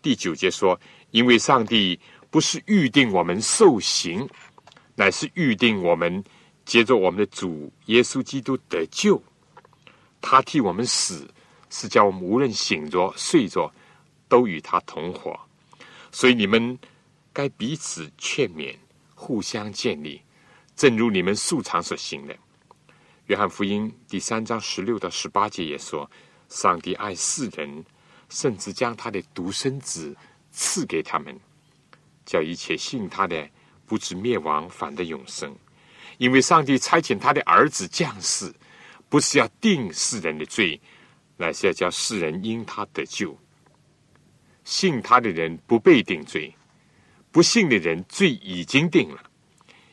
[0.01, 1.99] 第九节说：“因为上帝
[2.32, 4.28] 不是预定我们受刑，
[4.95, 6.23] 乃是预定我们
[6.65, 9.21] 接着我们的主耶稣基督得救。
[10.19, 11.30] 他替我们死，
[11.69, 13.71] 是叫我们无论醒着睡着，
[14.28, 15.39] 都与他同活。
[16.12, 16.75] 所以你们
[17.32, 18.75] 该彼此劝勉，
[19.13, 20.19] 互相建立，
[20.75, 22.36] 正如你们素常所行的。”
[23.27, 26.09] 约翰福音第三章十六到十八节也说
[26.47, 27.83] ：“上帝爱世人，
[28.29, 30.15] 甚至将他的独生子
[30.51, 31.35] 赐给他们，
[32.23, 33.49] 叫一切信他的
[33.88, 35.55] 不至灭亡，反得永生。
[36.19, 38.53] 因为上帝差遣他的儿子降世，
[39.09, 40.79] 不是要定世人的罪，
[41.35, 43.35] 乃是要叫世人因他得救。
[44.63, 46.53] 信他的人不被定罪，
[47.31, 49.23] 不信的人罪已经定了，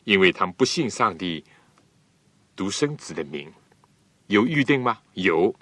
[0.03, 1.43] 因为他们不信上帝。”
[2.55, 3.51] 独生子的名
[4.27, 4.99] 有预定吗？
[5.13, 5.53] 有。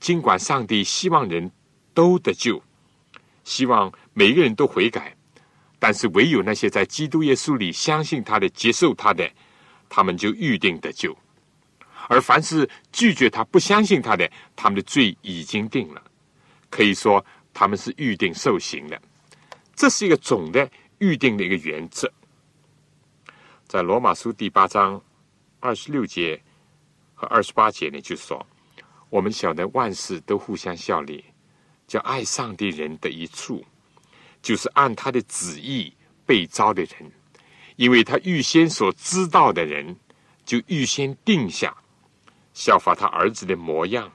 [0.00, 1.50] 尽管上帝希望人
[1.92, 2.62] 都得救，
[3.44, 5.14] 希望每一个人都悔改，
[5.78, 9.28] 但是唯有那些在基督耶稣里相信他的、接受他的，
[9.88, 11.12] 他们就预定得救；
[12.08, 16.02] 而凡是拒绝他、不相信他的，他们的罪已经定了。
[16.70, 19.00] 可以说，他们是预定受刑的。
[19.74, 22.10] 这是一个总的预定的一个原则。
[23.66, 25.02] 在罗马书第八章。
[25.60, 26.40] 二十六节
[27.14, 28.46] 和二十八节呢，就说
[29.10, 31.24] 我们晓得万事都互相效力，
[31.86, 33.64] 叫爱上帝人的一处，
[34.40, 35.92] 就是按他的旨意
[36.24, 37.10] 被招的人，
[37.76, 39.96] 因为他预先所知道的人，
[40.44, 41.76] 就预先定下
[42.54, 44.12] 效法他儿子的模样，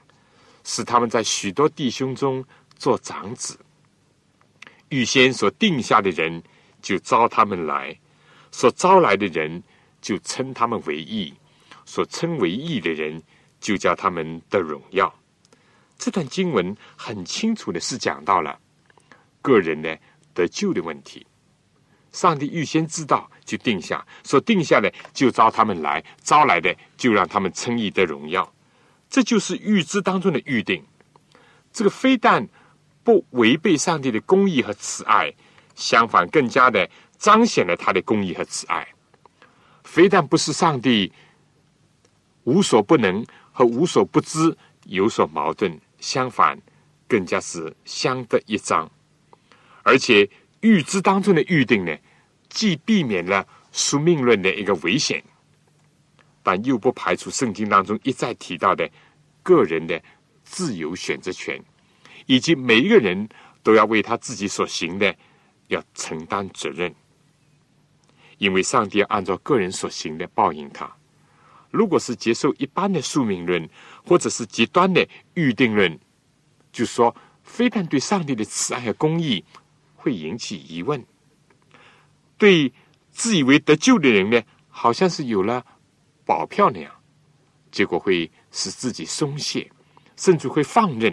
[0.62, 2.44] 使他们在许多弟兄中
[2.76, 3.58] 做长子。
[4.88, 6.42] 预先所定下的人，
[6.80, 7.98] 就招他们来，
[8.50, 9.62] 所招来的人。
[10.04, 11.32] 就称他们为义，
[11.86, 13.22] 所称为义的人，
[13.58, 15.12] 就叫他们的荣耀。
[15.96, 18.60] 这段经文很清楚的是讲到了
[19.40, 19.96] 个人呢
[20.34, 21.26] 得救的问题。
[22.12, 28.52] 上帝预先知道，就定下，所定下的就招他们来，招来的就让他们称义的荣耀。
[29.08, 30.84] 这就是预知当中的预定。
[31.72, 32.46] 这个非但
[33.02, 35.32] 不违背上帝的公义和慈爱，
[35.74, 38.86] 相反更加的彰显了他的公义和慈爱。
[39.84, 41.12] 非但不是上帝
[42.42, 46.58] 无所不能和无所不知有所矛盾，相反，
[47.06, 48.90] 更加是相得益彰。
[49.82, 50.28] 而且
[50.60, 51.96] 预知当中的预定呢，
[52.48, 55.22] 既避免了宿命论的一个危险，
[56.42, 58.90] 但又不排除圣经当中一再提到的
[59.42, 60.02] 个人的
[60.42, 61.62] 自由选择权，
[62.26, 63.28] 以及每一个人
[63.62, 65.14] 都要为他自己所行的
[65.68, 66.94] 要承担责任。
[68.38, 70.90] 因为上帝按照个人所行的报应他。
[71.70, 73.68] 如果是接受一般的宿命论，
[74.06, 75.98] 或者是极端的预定论，
[76.72, 79.44] 就说非但对上帝的慈爱和公义
[79.96, 81.04] 会引起疑问，
[82.38, 82.72] 对
[83.10, 85.64] 自以为得救的人呢，好像是有了
[86.24, 86.92] 保票那样，
[87.72, 89.70] 结果会使自己松懈，
[90.16, 91.12] 甚至会放任；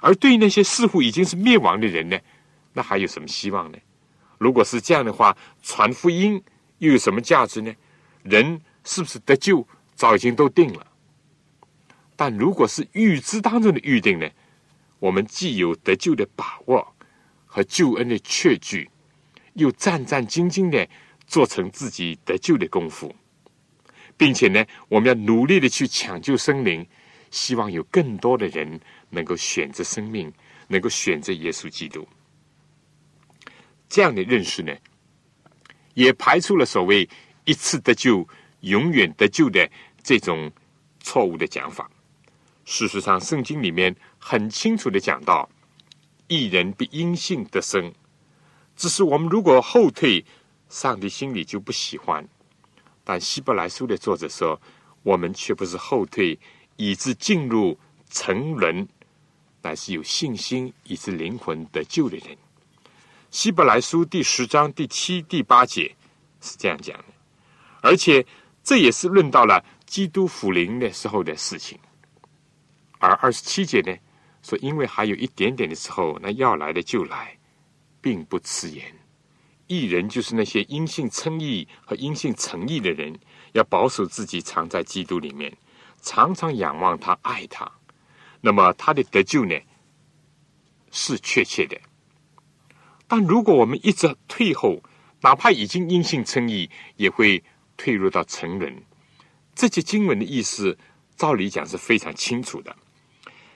[0.00, 2.16] 而对于那些似乎已经是灭亡的人呢，
[2.72, 3.78] 那还有什么希望呢？
[4.38, 6.42] 如果是这样的话，传福音
[6.78, 7.74] 又有什么价值呢？
[8.22, 10.86] 人是不是得救，早已经都定了。
[12.16, 14.28] 但如果是预知当中的预定呢？
[14.98, 16.94] 我们既有得救的把握
[17.44, 18.88] 和救恩的确据，
[19.52, 20.88] 又战战兢兢的
[21.26, 23.14] 做成自己得救的功夫，
[24.16, 26.84] 并且呢，我们要努力的去抢救生灵，
[27.30, 30.32] 希望有更多的人能够选择生命，
[30.68, 32.08] 能够选择耶稣基督。
[33.88, 34.74] 这样的认识呢，
[35.94, 37.08] 也排除了所谓
[37.44, 38.26] 一次得救、
[38.60, 39.70] 永远得救的
[40.02, 40.50] 这种
[41.00, 41.90] 错误的讲法。
[42.64, 45.48] 事实上，圣经里面很清楚的讲到，
[46.26, 47.92] 一人必因信得生。
[48.74, 50.24] 只是我们如果后退，
[50.68, 52.26] 上帝心里就不喜欢。
[53.04, 54.60] 但希伯来书的作者说，
[55.04, 56.36] 我们却不是后退，
[56.74, 57.78] 以致进入
[58.10, 58.88] 沉沦，
[59.62, 62.36] 乃是有信心以致灵魂得救的人。
[63.30, 65.94] 希伯来书第十章第七、第八节
[66.40, 67.04] 是这样讲的，
[67.82, 68.24] 而且
[68.62, 71.78] 这也是论到了基督复临的时候的事情。
[72.98, 73.94] 而二十七节呢，
[74.42, 77.36] 说因为还有一点点的时候，那要来的就来，
[78.00, 78.94] 并不迟延。
[79.66, 83.18] 义人就是那些因信称义和因信诚义的人，
[83.52, 85.52] 要保守自己藏在基督里面，
[86.00, 87.70] 常常仰望他、爱他。
[88.40, 89.54] 那么他的得救呢，
[90.92, 91.76] 是确切的。
[93.08, 94.82] 但如果我们一直退后，
[95.20, 97.42] 哪怕已经因信称义，也会
[97.76, 98.82] 退入到成人。
[99.54, 100.76] 这些经文的意思，
[101.16, 102.74] 照理讲是非常清楚的。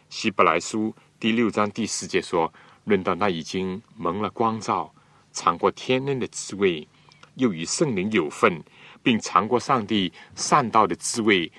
[0.08, 2.52] 希伯来书第六章第四节说
[2.84, 4.94] ：“论到那已经蒙了光照，
[5.32, 6.86] 尝过天恩的滋味，
[7.34, 8.62] 又与圣灵有份，
[9.02, 11.50] 并尝过上帝善道的滋味，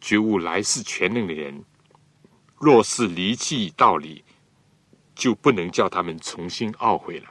[0.00, 1.64] 觉悟来世全能的人，
[2.58, 4.24] 若是离弃道理，
[5.14, 7.30] 就不能叫他们重新懊悔了。”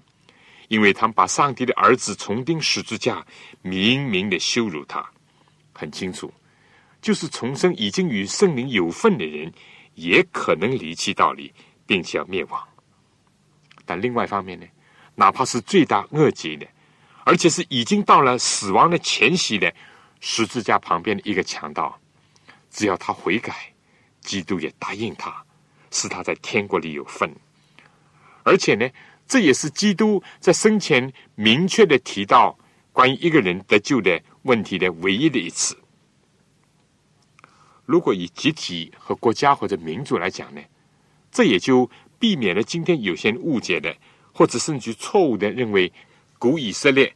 [0.73, 3.23] 因为他们把上帝的儿子重钉十字架，
[3.61, 5.07] 明明的羞辱他，
[5.71, 6.33] 很清楚。
[6.99, 9.53] 就是重生已经与圣灵有份的人，
[9.93, 11.53] 也可能离弃道理，
[11.85, 12.59] 并且要灭亡。
[13.85, 14.65] 但另外一方面呢，
[15.13, 16.65] 哪怕是罪大恶极的，
[17.23, 19.71] 而且是已经到了死亡的前夕的
[20.21, 21.95] 十字架旁边的一个强盗，
[22.71, 23.71] 只要他悔改，
[24.21, 25.45] 基督也答应他，
[25.91, 27.31] 使他在天国里有份。
[28.41, 28.89] 而且呢，
[29.27, 32.57] 这也是基督在生前明确的提到
[32.91, 35.77] 关于一个人得救的问题的唯一的一次。
[37.85, 40.61] 如果以集体和国家或者民族来讲呢，
[41.31, 43.93] 这也就避免了今天有些误解的，
[44.33, 45.91] 或者甚至错误的认为，
[46.39, 47.13] 古以色列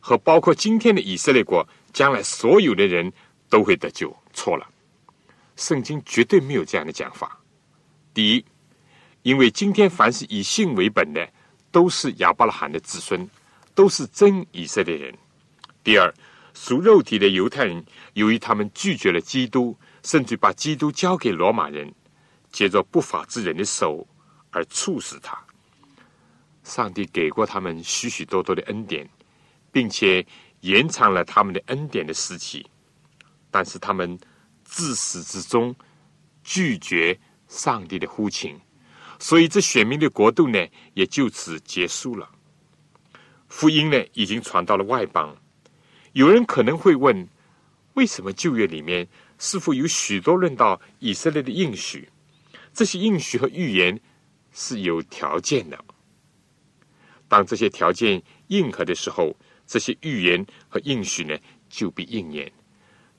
[0.00, 3.12] 和包括今天的以色列国，将来所有的人
[3.50, 4.16] 都会得救。
[4.32, 4.66] 错了，
[5.56, 7.38] 圣经绝对没有这样的讲法。
[8.14, 8.44] 第一，
[9.22, 11.28] 因为今天凡是以信为本的，
[11.70, 13.28] 都是亚伯拉罕的子孙，
[13.74, 15.14] 都是真以色列人。
[15.82, 16.12] 第二。
[16.54, 21.90] 属肉体的犹太人，由于他们拒绝了基督，甚至把基督交给罗马人，
[22.50, 24.06] 借着不法之人的手
[24.50, 25.42] 而处死他。
[26.62, 29.08] 上帝给过他们许许多多的恩典，
[29.72, 30.24] 并且
[30.60, 32.66] 延长了他们的恩典的时期，
[33.50, 34.18] 但是他们
[34.62, 35.74] 自始至终
[36.44, 37.18] 拒绝
[37.48, 38.60] 上帝的呼请，
[39.22, 40.58] 所以这选民的国度呢，
[40.94, 42.28] 也就此结束了。
[43.46, 45.32] 福音呢，已经传到了外邦。
[46.12, 47.28] 有人可能会问：
[47.94, 49.06] 为什么旧约里面
[49.38, 52.08] 似乎有许多论到以色列的应许？
[52.74, 53.96] 这些应许和预言
[54.50, 55.78] 是有条件的。
[57.28, 59.36] 当这些条件应和的时候，
[59.68, 62.50] 这些预言和应许呢就必应验。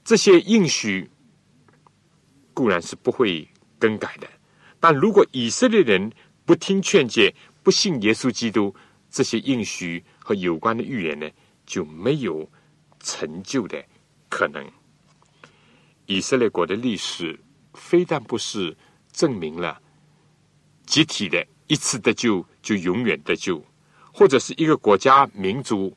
[0.04, 1.10] 这些应许
[2.54, 3.48] 固然是不会
[3.80, 4.28] 更改的，
[4.84, 6.12] 但如果以色列人
[6.44, 8.76] 不听劝诫、不信耶稣基督，
[9.10, 11.30] 这些应许和有关的预言呢
[11.66, 12.46] 就没有。
[13.06, 13.84] 成就的
[14.30, 14.66] 可能，
[16.06, 17.38] 以色列国的历史
[17.74, 18.74] 非但不是
[19.12, 19.78] 证明了
[20.86, 23.62] 集体的一次得救就永远得救，
[24.14, 25.94] 或者是一个国家民族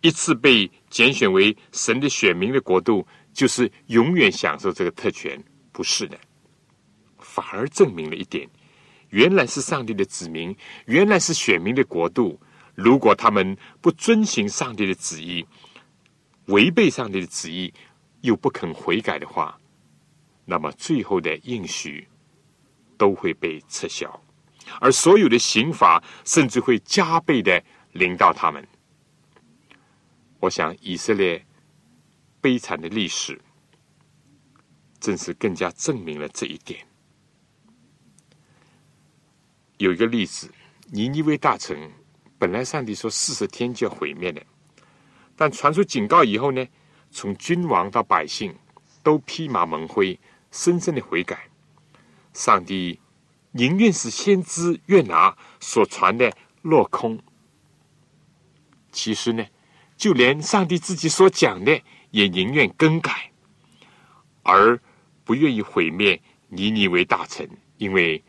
[0.00, 5.40] 一次被拣选为神的选民的国度，就是永远享受这个特权，
[5.70, 6.18] 不是的，
[7.40, 8.48] 反而证明了一点：
[9.10, 12.40] 原来是上帝的子民，原来是选民的国度。
[12.74, 15.46] 如果他们不遵行上帝的旨意，
[16.46, 17.72] 违背上帝的旨意，
[18.20, 19.58] 又不肯悔改的话，
[20.44, 22.06] 那么最后的应许
[22.96, 24.22] 都会被撤销，
[24.80, 27.62] 而所有的刑罚甚至会加倍的
[27.92, 28.66] 临到他们。
[30.40, 31.44] 我想，以色列
[32.40, 33.40] 悲惨的历史，
[35.00, 36.86] 正是更加证明了这一点。
[39.78, 40.50] 有一个例子，
[40.90, 41.90] 尼尼微大臣，
[42.36, 44.42] 本来上帝说四十天就要毁灭的。
[45.36, 46.66] 但传出警告以后呢，
[47.12, 48.54] 从君王到百姓
[49.04, 50.18] 都披麻蒙灰，
[50.50, 51.48] 深深的悔改。
[52.32, 52.98] 上帝
[53.52, 57.18] 宁愿是先知约拿所传的落空。
[58.90, 59.46] 其实呢，
[59.96, 63.30] 就连上帝自己所讲的，也宁愿更改，
[64.42, 64.80] 而
[65.24, 68.20] 不愿意毁灭尼尼为大臣，因为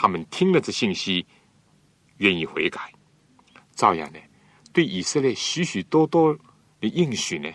[0.00, 1.26] 他们听了这信息，
[2.18, 2.92] 愿意悔改。
[3.74, 4.18] 照样呢。
[4.72, 6.32] 对以色列许许多多
[6.80, 7.52] 的应许呢，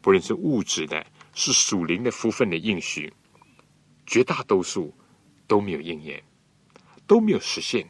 [0.00, 1.04] 不论是物质的，
[1.34, 3.12] 是属灵的福分的应许，
[4.06, 4.94] 绝大多数
[5.48, 6.22] 都没有应验，
[7.04, 7.84] 都没有实现。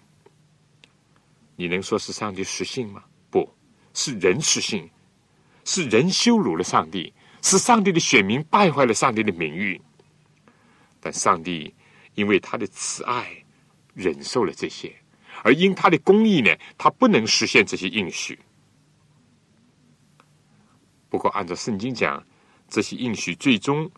[1.55, 3.05] 你能说是上帝实性吗？
[3.29, 3.47] 不
[3.93, 4.89] 是人实性，
[5.67, 7.13] 是人羞辱了上帝，
[7.43, 9.79] 是上帝的选民败坏了上帝的名誉。
[10.99, 11.75] 但上帝
[12.15, 13.45] 因为他的慈爱，
[13.95, 14.95] 忍受了这些，
[15.43, 18.39] 而因他的公义呢，他不能实现这些应许。
[21.09, 22.25] 不过，按照圣经讲，
[22.69, 23.91] 这些应许最终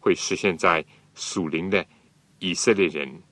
[0.00, 0.84] 会实现在
[1.14, 1.84] 属灵的
[2.38, 3.22] 以色列人，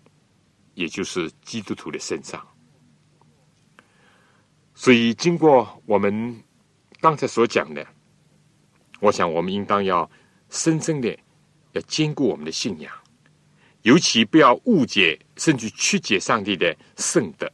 [0.74, 2.46] 也就是基督徒的身上。
[4.74, 6.42] 所以，经过我们
[7.00, 7.86] 刚才所讲的，
[9.00, 10.10] 我想我们应当要
[10.50, 11.16] 深深的
[11.72, 12.92] 要兼顾我们的信仰，
[13.82, 17.50] 尤其不要误解甚至曲解上帝的圣德，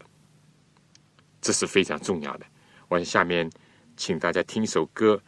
[1.41, 2.47] 这是非常重要的。
[2.89, 3.51] 我下面。
[3.97, 5.23] 请大家听首歌，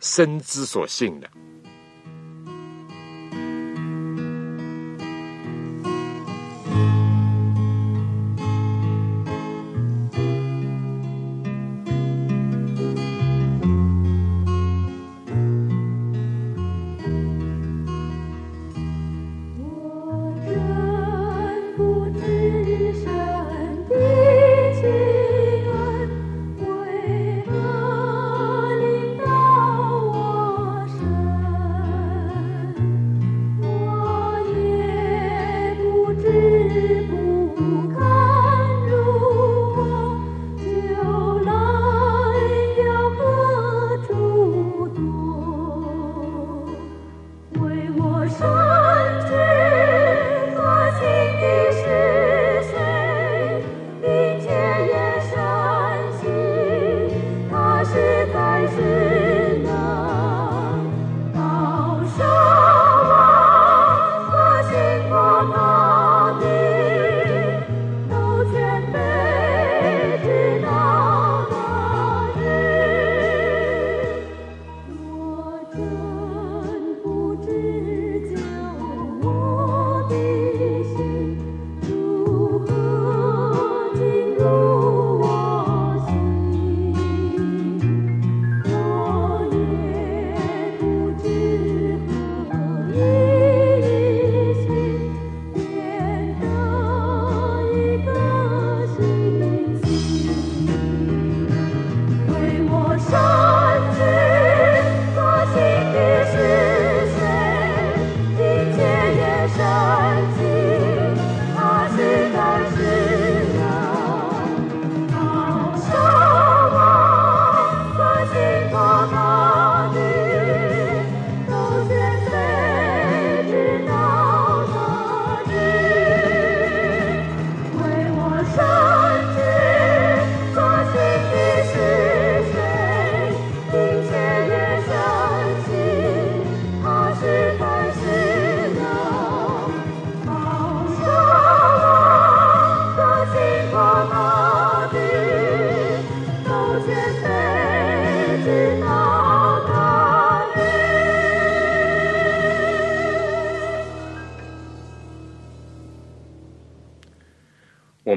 [0.00, 1.30] 深知所幸的。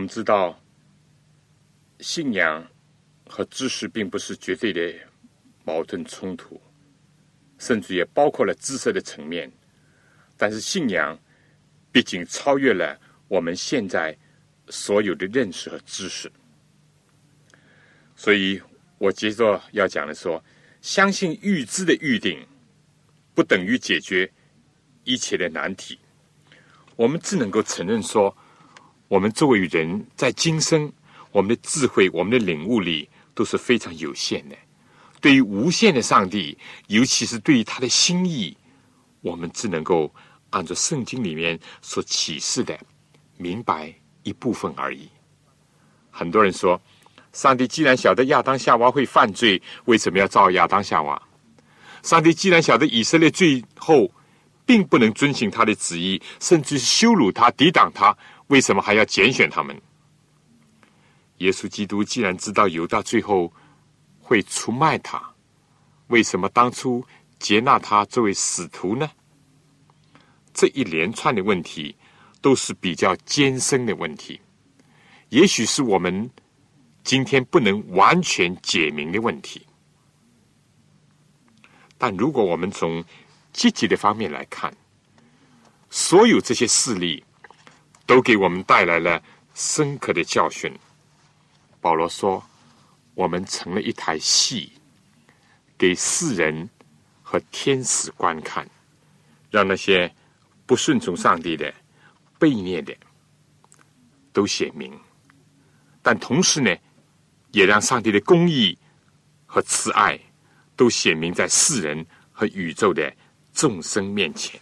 [0.09, 0.59] 知道，
[1.99, 2.67] 信仰
[3.27, 4.93] 和知识并不是绝对的
[5.63, 6.59] 矛盾冲突，
[7.59, 9.49] 甚至也包括了知识的层面。
[10.35, 11.17] 但是信仰
[11.91, 14.17] 毕竟超越了我们现在
[14.69, 16.31] 所有的认识和知识，
[18.15, 18.59] 所以
[18.97, 20.43] 我接着要讲的说，
[20.81, 22.43] 相信预知的预定，
[23.35, 24.29] 不等于解决
[25.03, 25.99] 一切的难题。
[26.95, 28.35] 我们只能够承认说。
[29.09, 30.93] 我们作为人，在今生，
[31.31, 34.55] 我们的智慧、我们的领悟力都是非常有限的。
[35.19, 36.55] 对于无限的上帝，
[36.87, 38.55] 尤其是对于他的心意，
[39.21, 40.13] 我们只能够
[40.51, 42.79] 按照圣经里面所启示的，
[43.35, 43.91] 明白
[44.21, 45.09] 一部分而已。
[46.11, 46.79] 很多人说，
[47.33, 51.19] 上帝既然晓得亚当夏娃会犯罪，为什么要造亚当夏娃？
[52.03, 54.09] 上帝既然晓得以色列最后
[54.67, 58.15] 并不能遵循他的旨意，甚至羞辱他、抵挡他。
[58.49, 59.79] 为什么还要拣选他们？
[61.37, 63.53] 耶稣基督既然知道犹大最后
[64.19, 65.33] 会出卖他，
[66.07, 67.05] 为什么当初
[67.37, 69.09] 接纳他作为使徒呢？
[70.51, 71.95] 这一连串的问题
[72.41, 74.41] 都是比较艰深的问题，
[75.29, 76.29] 也许是我们
[77.03, 79.65] 今天不能完全解明的问题。
[81.99, 83.03] 但如果我们从
[83.53, 84.75] 积极的方面来看，
[85.91, 87.23] 所有这些事例。
[88.09, 89.21] 都给我们带来了
[89.53, 90.75] 深刻的教训。
[91.79, 92.43] 保罗说
[93.13, 94.71] ：“我们成了一台戏，
[95.77, 96.67] 给世人
[97.21, 98.67] 和天使观看，
[99.51, 100.11] 让那些
[100.65, 101.71] 不顺从上帝的、
[102.39, 102.97] 悖逆的
[104.33, 104.91] 都显明。
[106.01, 106.75] 但同时呢，
[107.51, 108.75] 也让上帝的公义
[109.45, 110.19] 和慈爱
[110.75, 113.15] 都显明在世人和宇宙的
[113.53, 114.59] 众生面前。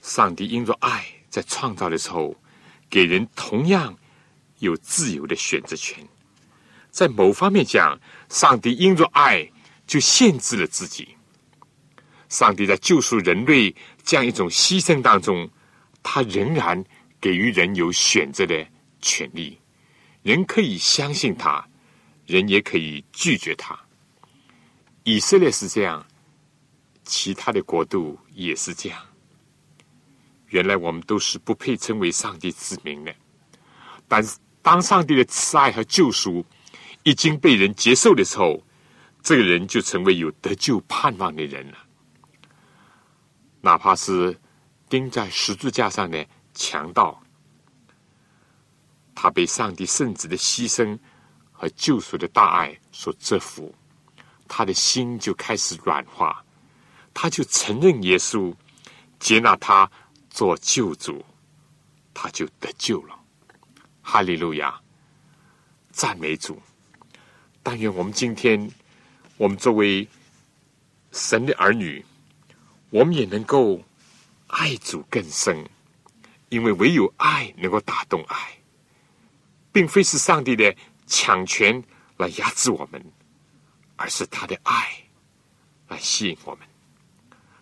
[0.00, 1.04] 上帝因着爱。”
[1.36, 2.34] 在创造的时候，
[2.88, 3.94] 给人同样
[4.60, 6.02] 有自由的选择权。
[6.90, 9.46] 在某方面讲，上帝因着爱
[9.86, 11.14] 就限制了自己。
[12.30, 15.46] 上帝在救赎人类这样一种牺牲当中，
[16.02, 16.82] 他仍然
[17.20, 18.66] 给予人有选择的
[19.02, 19.60] 权利。
[20.22, 21.68] 人可以相信他，
[22.24, 23.78] 人也可以拒绝他。
[25.04, 26.02] 以色列是这样，
[27.04, 28.98] 其他的国度也是这样。
[30.48, 33.14] 原来我们都是不配称为上帝子民的，
[34.06, 36.44] 但是当上帝的慈爱和救赎
[37.02, 38.62] 已经被人接受的时候，
[39.22, 41.78] 这个人就成为有得救盼望的人了。
[43.60, 44.38] 哪怕是
[44.88, 46.24] 钉在十字架上的
[46.54, 47.20] 强盗，
[49.14, 50.96] 他被上帝圣子的牺牲
[51.50, 53.74] 和救赎的大爱所折服，
[54.46, 56.44] 他的心就开始软化，
[57.12, 58.54] 他就承认耶稣，
[59.18, 59.90] 接纳他。
[60.36, 61.24] 做救主，
[62.12, 63.18] 他就得救了。
[64.02, 64.78] 哈利路亚，
[65.90, 66.60] 赞美主！
[67.62, 68.70] 但愿我们今天，
[69.38, 70.06] 我们作为
[71.10, 72.04] 神的儿女，
[72.90, 73.82] 我们也能够
[74.48, 75.66] 爱主更深，
[76.50, 78.58] 因为唯有爱能够打动爱，
[79.72, 80.76] 并非是上帝的
[81.06, 81.82] 强权
[82.18, 83.02] 来压制我们，
[83.96, 85.02] 而是他的爱
[85.88, 86.68] 来吸引我们。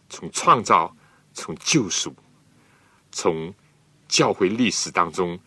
[0.08, 0.92] 从创造，
[1.32, 2.12] 从救赎。
[3.14, 3.54] 从
[4.08, 5.38] 教会历史当中，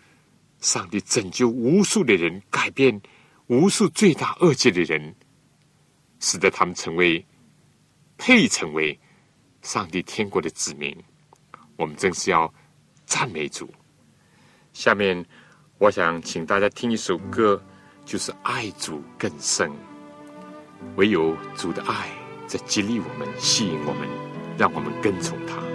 [0.62, 3.00] 上帝拯救无数的人，改变
[3.48, 5.14] 无数罪大恶极的人，
[6.22, 7.24] 使得他们成为
[8.18, 8.98] 配成为
[9.62, 10.96] 上帝天国的子民。
[11.76, 12.52] 我们正是要
[13.06, 13.70] 赞美主。
[14.72, 15.24] 下面，
[15.78, 17.62] 我想请大家听一首歌，
[18.06, 19.70] 就是“爱主更深”。
[20.96, 22.10] 唯有主的爱
[22.48, 24.08] 在激励我们，吸引我们，
[24.58, 25.67] 让我们跟从他。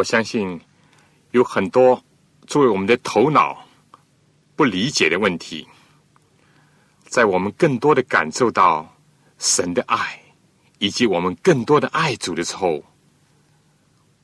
[0.00, 0.58] 我相信
[1.32, 2.02] 有很多
[2.46, 3.66] 作为我们的头脑
[4.56, 5.68] 不理解的问题，
[7.04, 8.96] 在我们更多的感受到
[9.36, 10.18] 神的爱，
[10.78, 12.82] 以及我们更多的爱主的时候，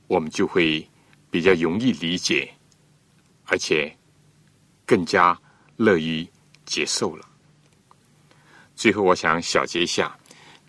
[0.07, 0.89] 我们就会
[1.31, 2.51] 比较容易理解，
[3.45, 3.95] 而且
[4.87, 5.39] 更加
[5.77, 6.27] 乐于
[6.65, 7.29] 接受了。
[8.75, 10.19] 最后，我想小结一下，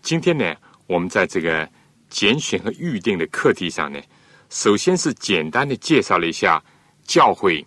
[0.02, 0.54] 今天呢，
[0.86, 1.66] 我们在这个
[2.10, 3.98] 拣选和预定的课题上呢，
[4.50, 6.62] 首先是简单的介绍了一下
[7.04, 7.64] 教会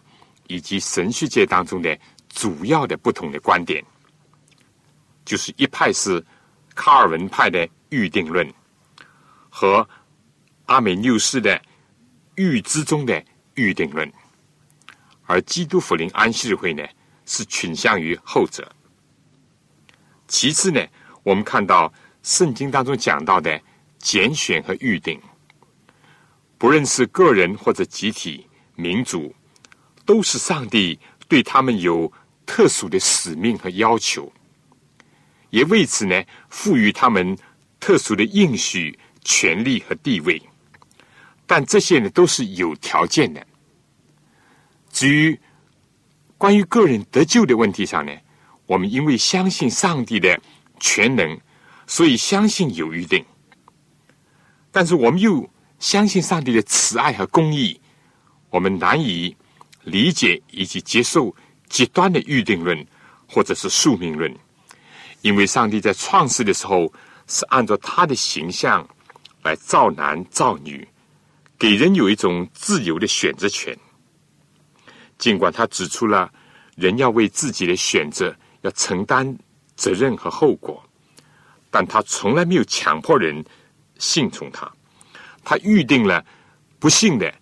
[0.48, 1.98] 以及神学界当中的
[2.30, 3.84] 主要的不同的观点，
[5.24, 6.24] 就是一派是
[6.74, 8.52] 卡尔文派的预定论，
[9.50, 9.88] 和
[10.66, 11.62] 阿美纽斯的
[12.36, 13.24] 预知中的
[13.56, 14.12] 预定论，
[15.26, 16.84] 而基督福临安息日会呢，
[17.26, 18.70] 是倾向于后者。
[20.28, 20.82] 其次呢，
[21.24, 21.92] 我们看到
[22.24, 23.62] 圣经当中讲到的
[24.00, 25.22] 拣选和预定，
[26.62, 28.46] 不论是个人或者集体、
[28.76, 29.34] 民族，
[30.06, 32.14] 都是上帝对他们有
[32.46, 34.32] 特殊的使命和要求，
[35.50, 37.36] 也为此呢赋予他们
[37.80, 40.40] 特殊的应许、权利和地位。
[41.48, 43.44] 但这些呢都是有条件的。
[44.92, 45.40] 至于
[46.38, 48.16] 关于个人得救的问题上呢？
[48.68, 50.40] 我们因为相信上帝的
[50.80, 51.42] 全能，
[51.88, 53.26] 所以相信有预定。
[54.70, 55.50] 但是我们又
[55.82, 57.78] 相信上帝的慈爱和公义，
[58.52, 59.36] 我们难以
[59.84, 61.36] 理解以及接受
[61.68, 62.86] 极端的预定论
[63.28, 64.34] 或者是宿命论。
[65.22, 66.94] 因为上帝在创世的时候
[67.28, 68.88] 是按照他的形象
[69.44, 70.88] 来造男造女，
[71.58, 73.78] 给人有一种自由的选择权。
[75.18, 76.32] 尽管他指出了
[76.76, 78.34] 人要为自己的选择。
[78.62, 79.36] 要承担
[79.76, 80.88] 责任和后果，
[81.72, 83.44] 但他从来没有强迫人
[83.98, 84.72] 信从他。
[85.44, 86.26] 他预定了
[86.80, 87.34] 不幸的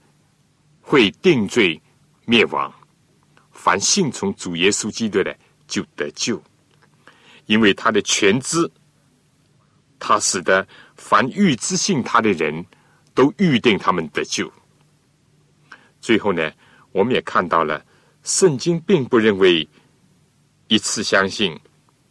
[0.82, 1.82] 会定罪
[2.26, 2.74] 灭亡，
[3.52, 5.38] 凡信从主耶稣基督的
[5.68, 6.42] 就得救，
[7.46, 8.70] 因为他的全知，
[9.98, 12.66] 他使得凡预知信他的人
[13.14, 14.52] 都预定他们得救。
[16.00, 16.52] 最后呢，
[16.92, 17.86] 我们也看到了
[18.24, 19.68] 圣经并不认为。
[20.72, 21.60] 一次相信，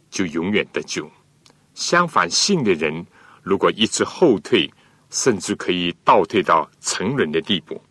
[0.09, 1.09] 就永远得救。
[1.75, 3.07] 相反，信的人
[3.41, 4.69] 如果一直后退，
[5.09, 7.81] 甚至可以倒退到成人的地步。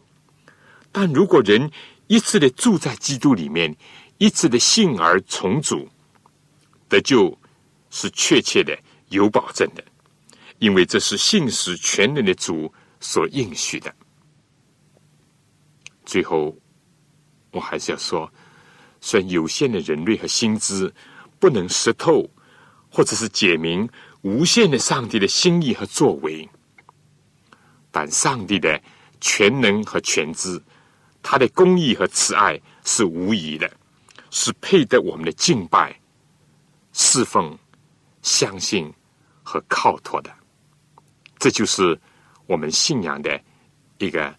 [0.93, 1.71] 但如果人
[2.07, 3.75] 一次的住在基督里面，
[4.19, 5.89] 一次的信而从主，
[6.89, 7.37] 得救
[7.91, 8.77] 是确切的、
[9.09, 9.85] 有保证的，
[10.59, 13.95] 因为这是信使全能的主所应许的。
[16.05, 16.57] 最后，
[17.53, 18.33] 我还是要说。
[19.01, 20.93] 虽然有限的人类和心智
[21.39, 22.29] 不能识透，
[22.91, 23.89] 或者是解明
[24.23, 26.49] 无限的上帝的心意和作为，
[27.99, 28.80] 但上帝的
[29.20, 30.62] 全能和全知，
[31.20, 33.68] 他的公义和慈爱是无疑的，
[34.30, 35.99] 是配得我们的敬拜、
[36.92, 37.59] 侍奉、
[38.22, 38.88] 相信
[39.42, 40.32] 和靠托的。
[41.40, 42.01] 这就是
[42.46, 43.40] 我们信仰的
[43.99, 44.32] 一个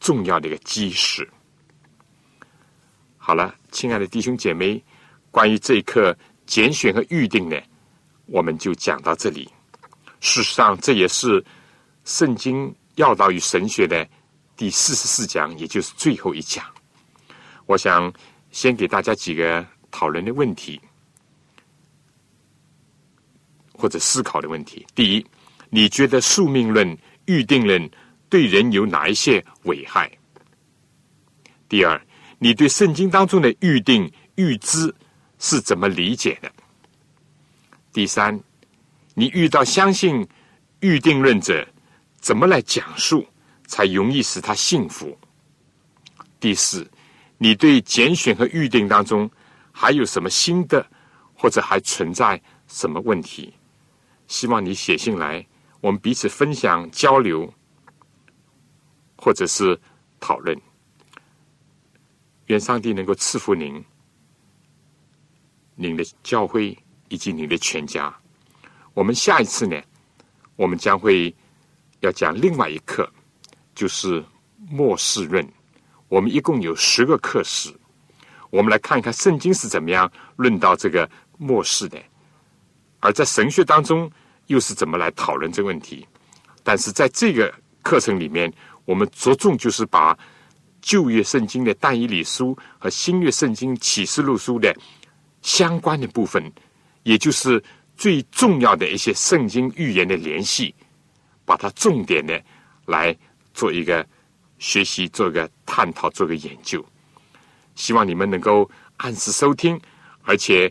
[0.00, 1.28] 重要的一个基石。
[3.18, 3.54] 好了。
[3.72, 4.82] 亲爱的弟兄姐妹，
[5.30, 6.16] 关于这一课
[6.46, 7.60] 拣选和预定呢，
[8.24, 9.46] 我们就讲到这里。
[10.20, 11.44] 事实上，这也是
[12.06, 14.06] 圣经要道与神学的
[14.56, 16.64] 第四十四讲，也就是最后一讲。
[17.64, 18.12] 我想
[18.50, 20.80] 先给大家几个讨论的问题，
[23.72, 24.86] 或者思考的问题。
[24.94, 25.26] 第一，
[25.70, 27.90] 你觉得宿命论、预定论
[28.28, 30.10] 对人有哪一些危害？
[31.68, 31.98] 第二。
[32.38, 34.94] 你对圣经当中的预定、预知
[35.38, 36.52] 是怎么理解的？
[37.94, 38.38] 第三，
[39.14, 40.28] 你遇到相信
[40.80, 41.66] 预定论者，
[42.26, 43.24] 怎么来讲述
[43.68, 45.16] 才容易使他信服？
[46.40, 46.84] 第四，
[47.38, 49.30] 你对拣选和预定当中
[49.70, 50.84] 还有什么新的，
[51.36, 53.54] 或者还存在什么问题？
[54.26, 55.46] 希望你写信来，
[55.80, 57.54] 我们彼此分享交流，
[59.16, 59.80] 或者是
[60.18, 60.60] 讨论。
[62.46, 63.84] 愿上帝能够赐福您、
[65.76, 66.76] 您的教会
[67.08, 68.12] 以及您的全家。
[68.94, 69.80] 我们下一次呢，
[70.56, 71.32] 我们将会
[72.06, 73.06] 要讲另外一课，
[73.74, 74.24] 就是
[74.70, 75.46] 末世论。
[76.08, 77.70] 我们一共有十个课时，
[78.50, 82.00] 我们来看一看圣经是怎么样论到这个末世的，
[83.00, 84.10] 而在神学当中
[84.46, 86.06] 又是怎么来讨论这个问题。
[86.62, 87.52] 但是在这个
[87.82, 88.50] 课程里面，
[88.84, 90.16] 我们着重就是把。
[90.82, 94.72] 旧约圣经的但以理书和新约圣经启示录书的
[95.42, 96.52] 相关的部分，
[97.02, 97.60] 也就是
[97.96, 100.72] 最重要的一些圣经预言的联系，
[101.46, 102.38] 把它重点的
[102.84, 103.16] 来
[103.54, 104.06] 做一个
[104.58, 106.84] 学习、做一个探讨、做个研究。
[107.74, 109.80] 希望你们能够按时收听，
[110.22, 110.70] 而且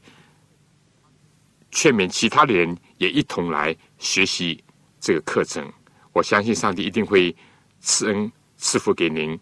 [1.71, 4.63] 劝勉其他的人也一同来学习
[4.99, 5.71] 这个课程。
[6.13, 7.35] 我相信上帝一定会
[7.79, 9.39] 赐恩赐福给您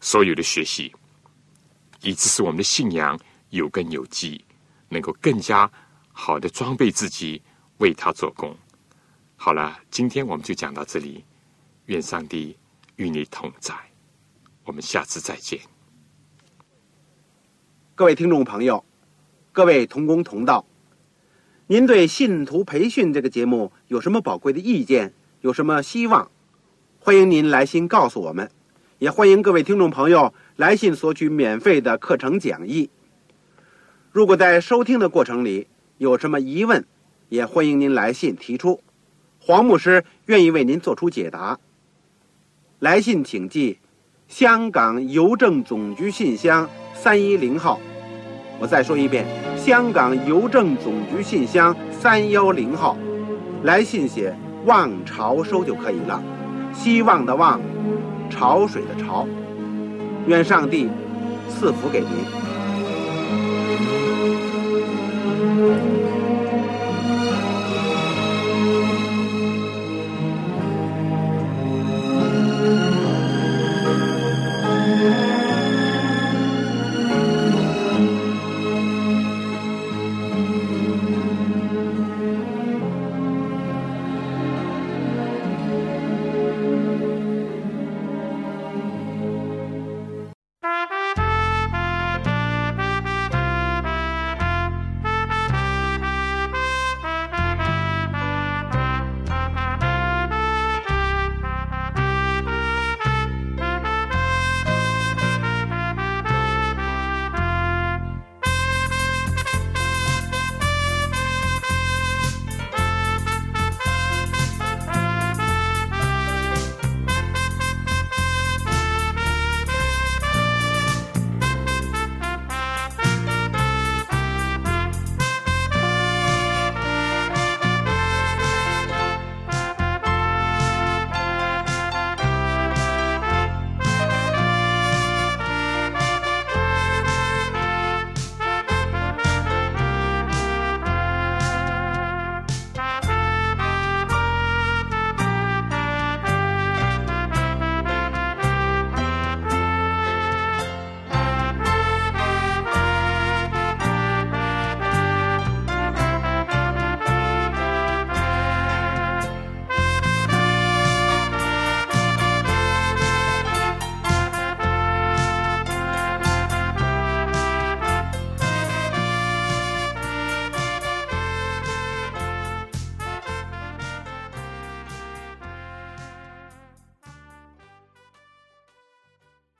[0.00, 0.92] 所有的学习，
[2.02, 3.18] 以致使我们的信仰
[3.50, 4.44] 有根有基，
[4.88, 5.70] 能够更加
[6.12, 7.40] 好的装备自己，
[7.78, 8.56] 为他做工。
[9.44, 11.22] 好了，今天我们就讲到这里。
[11.84, 12.56] 愿上帝
[12.96, 13.74] 与你同在，
[14.64, 15.60] 我们下次再见。
[17.94, 18.82] 各位听众朋友，
[19.52, 20.64] 各位同工同道，
[21.66, 25.12] 您对信徒培训这个节目有什么宝贵的意见？
[25.42, 26.30] 有什么希望？
[26.98, 28.50] 欢迎您来信告诉我们，
[28.98, 32.88] 也欢迎各位听众朋友来信索取免费的课程讲义。
[34.10, 35.66] 如果在收听的过程里
[35.98, 36.82] 有什么疑问，
[37.28, 38.80] 也欢迎您来信提出，
[39.46, 41.58] 黄牧师愿意为您做出解答。
[42.78, 43.78] 来信请寄
[44.26, 47.78] 香港邮政总局信箱三一零号。
[48.58, 49.26] 我再说一遍
[49.56, 52.96] 香港邮政总局信箱三幺零号。
[53.64, 54.34] 来信写
[54.64, 56.22] 望潮收就可以了
[56.72, 57.60] 希望的望
[58.30, 59.26] 潮水的潮。
[60.26, 60.88] 愿上帝
[61.50, 62.08] 赐福给您。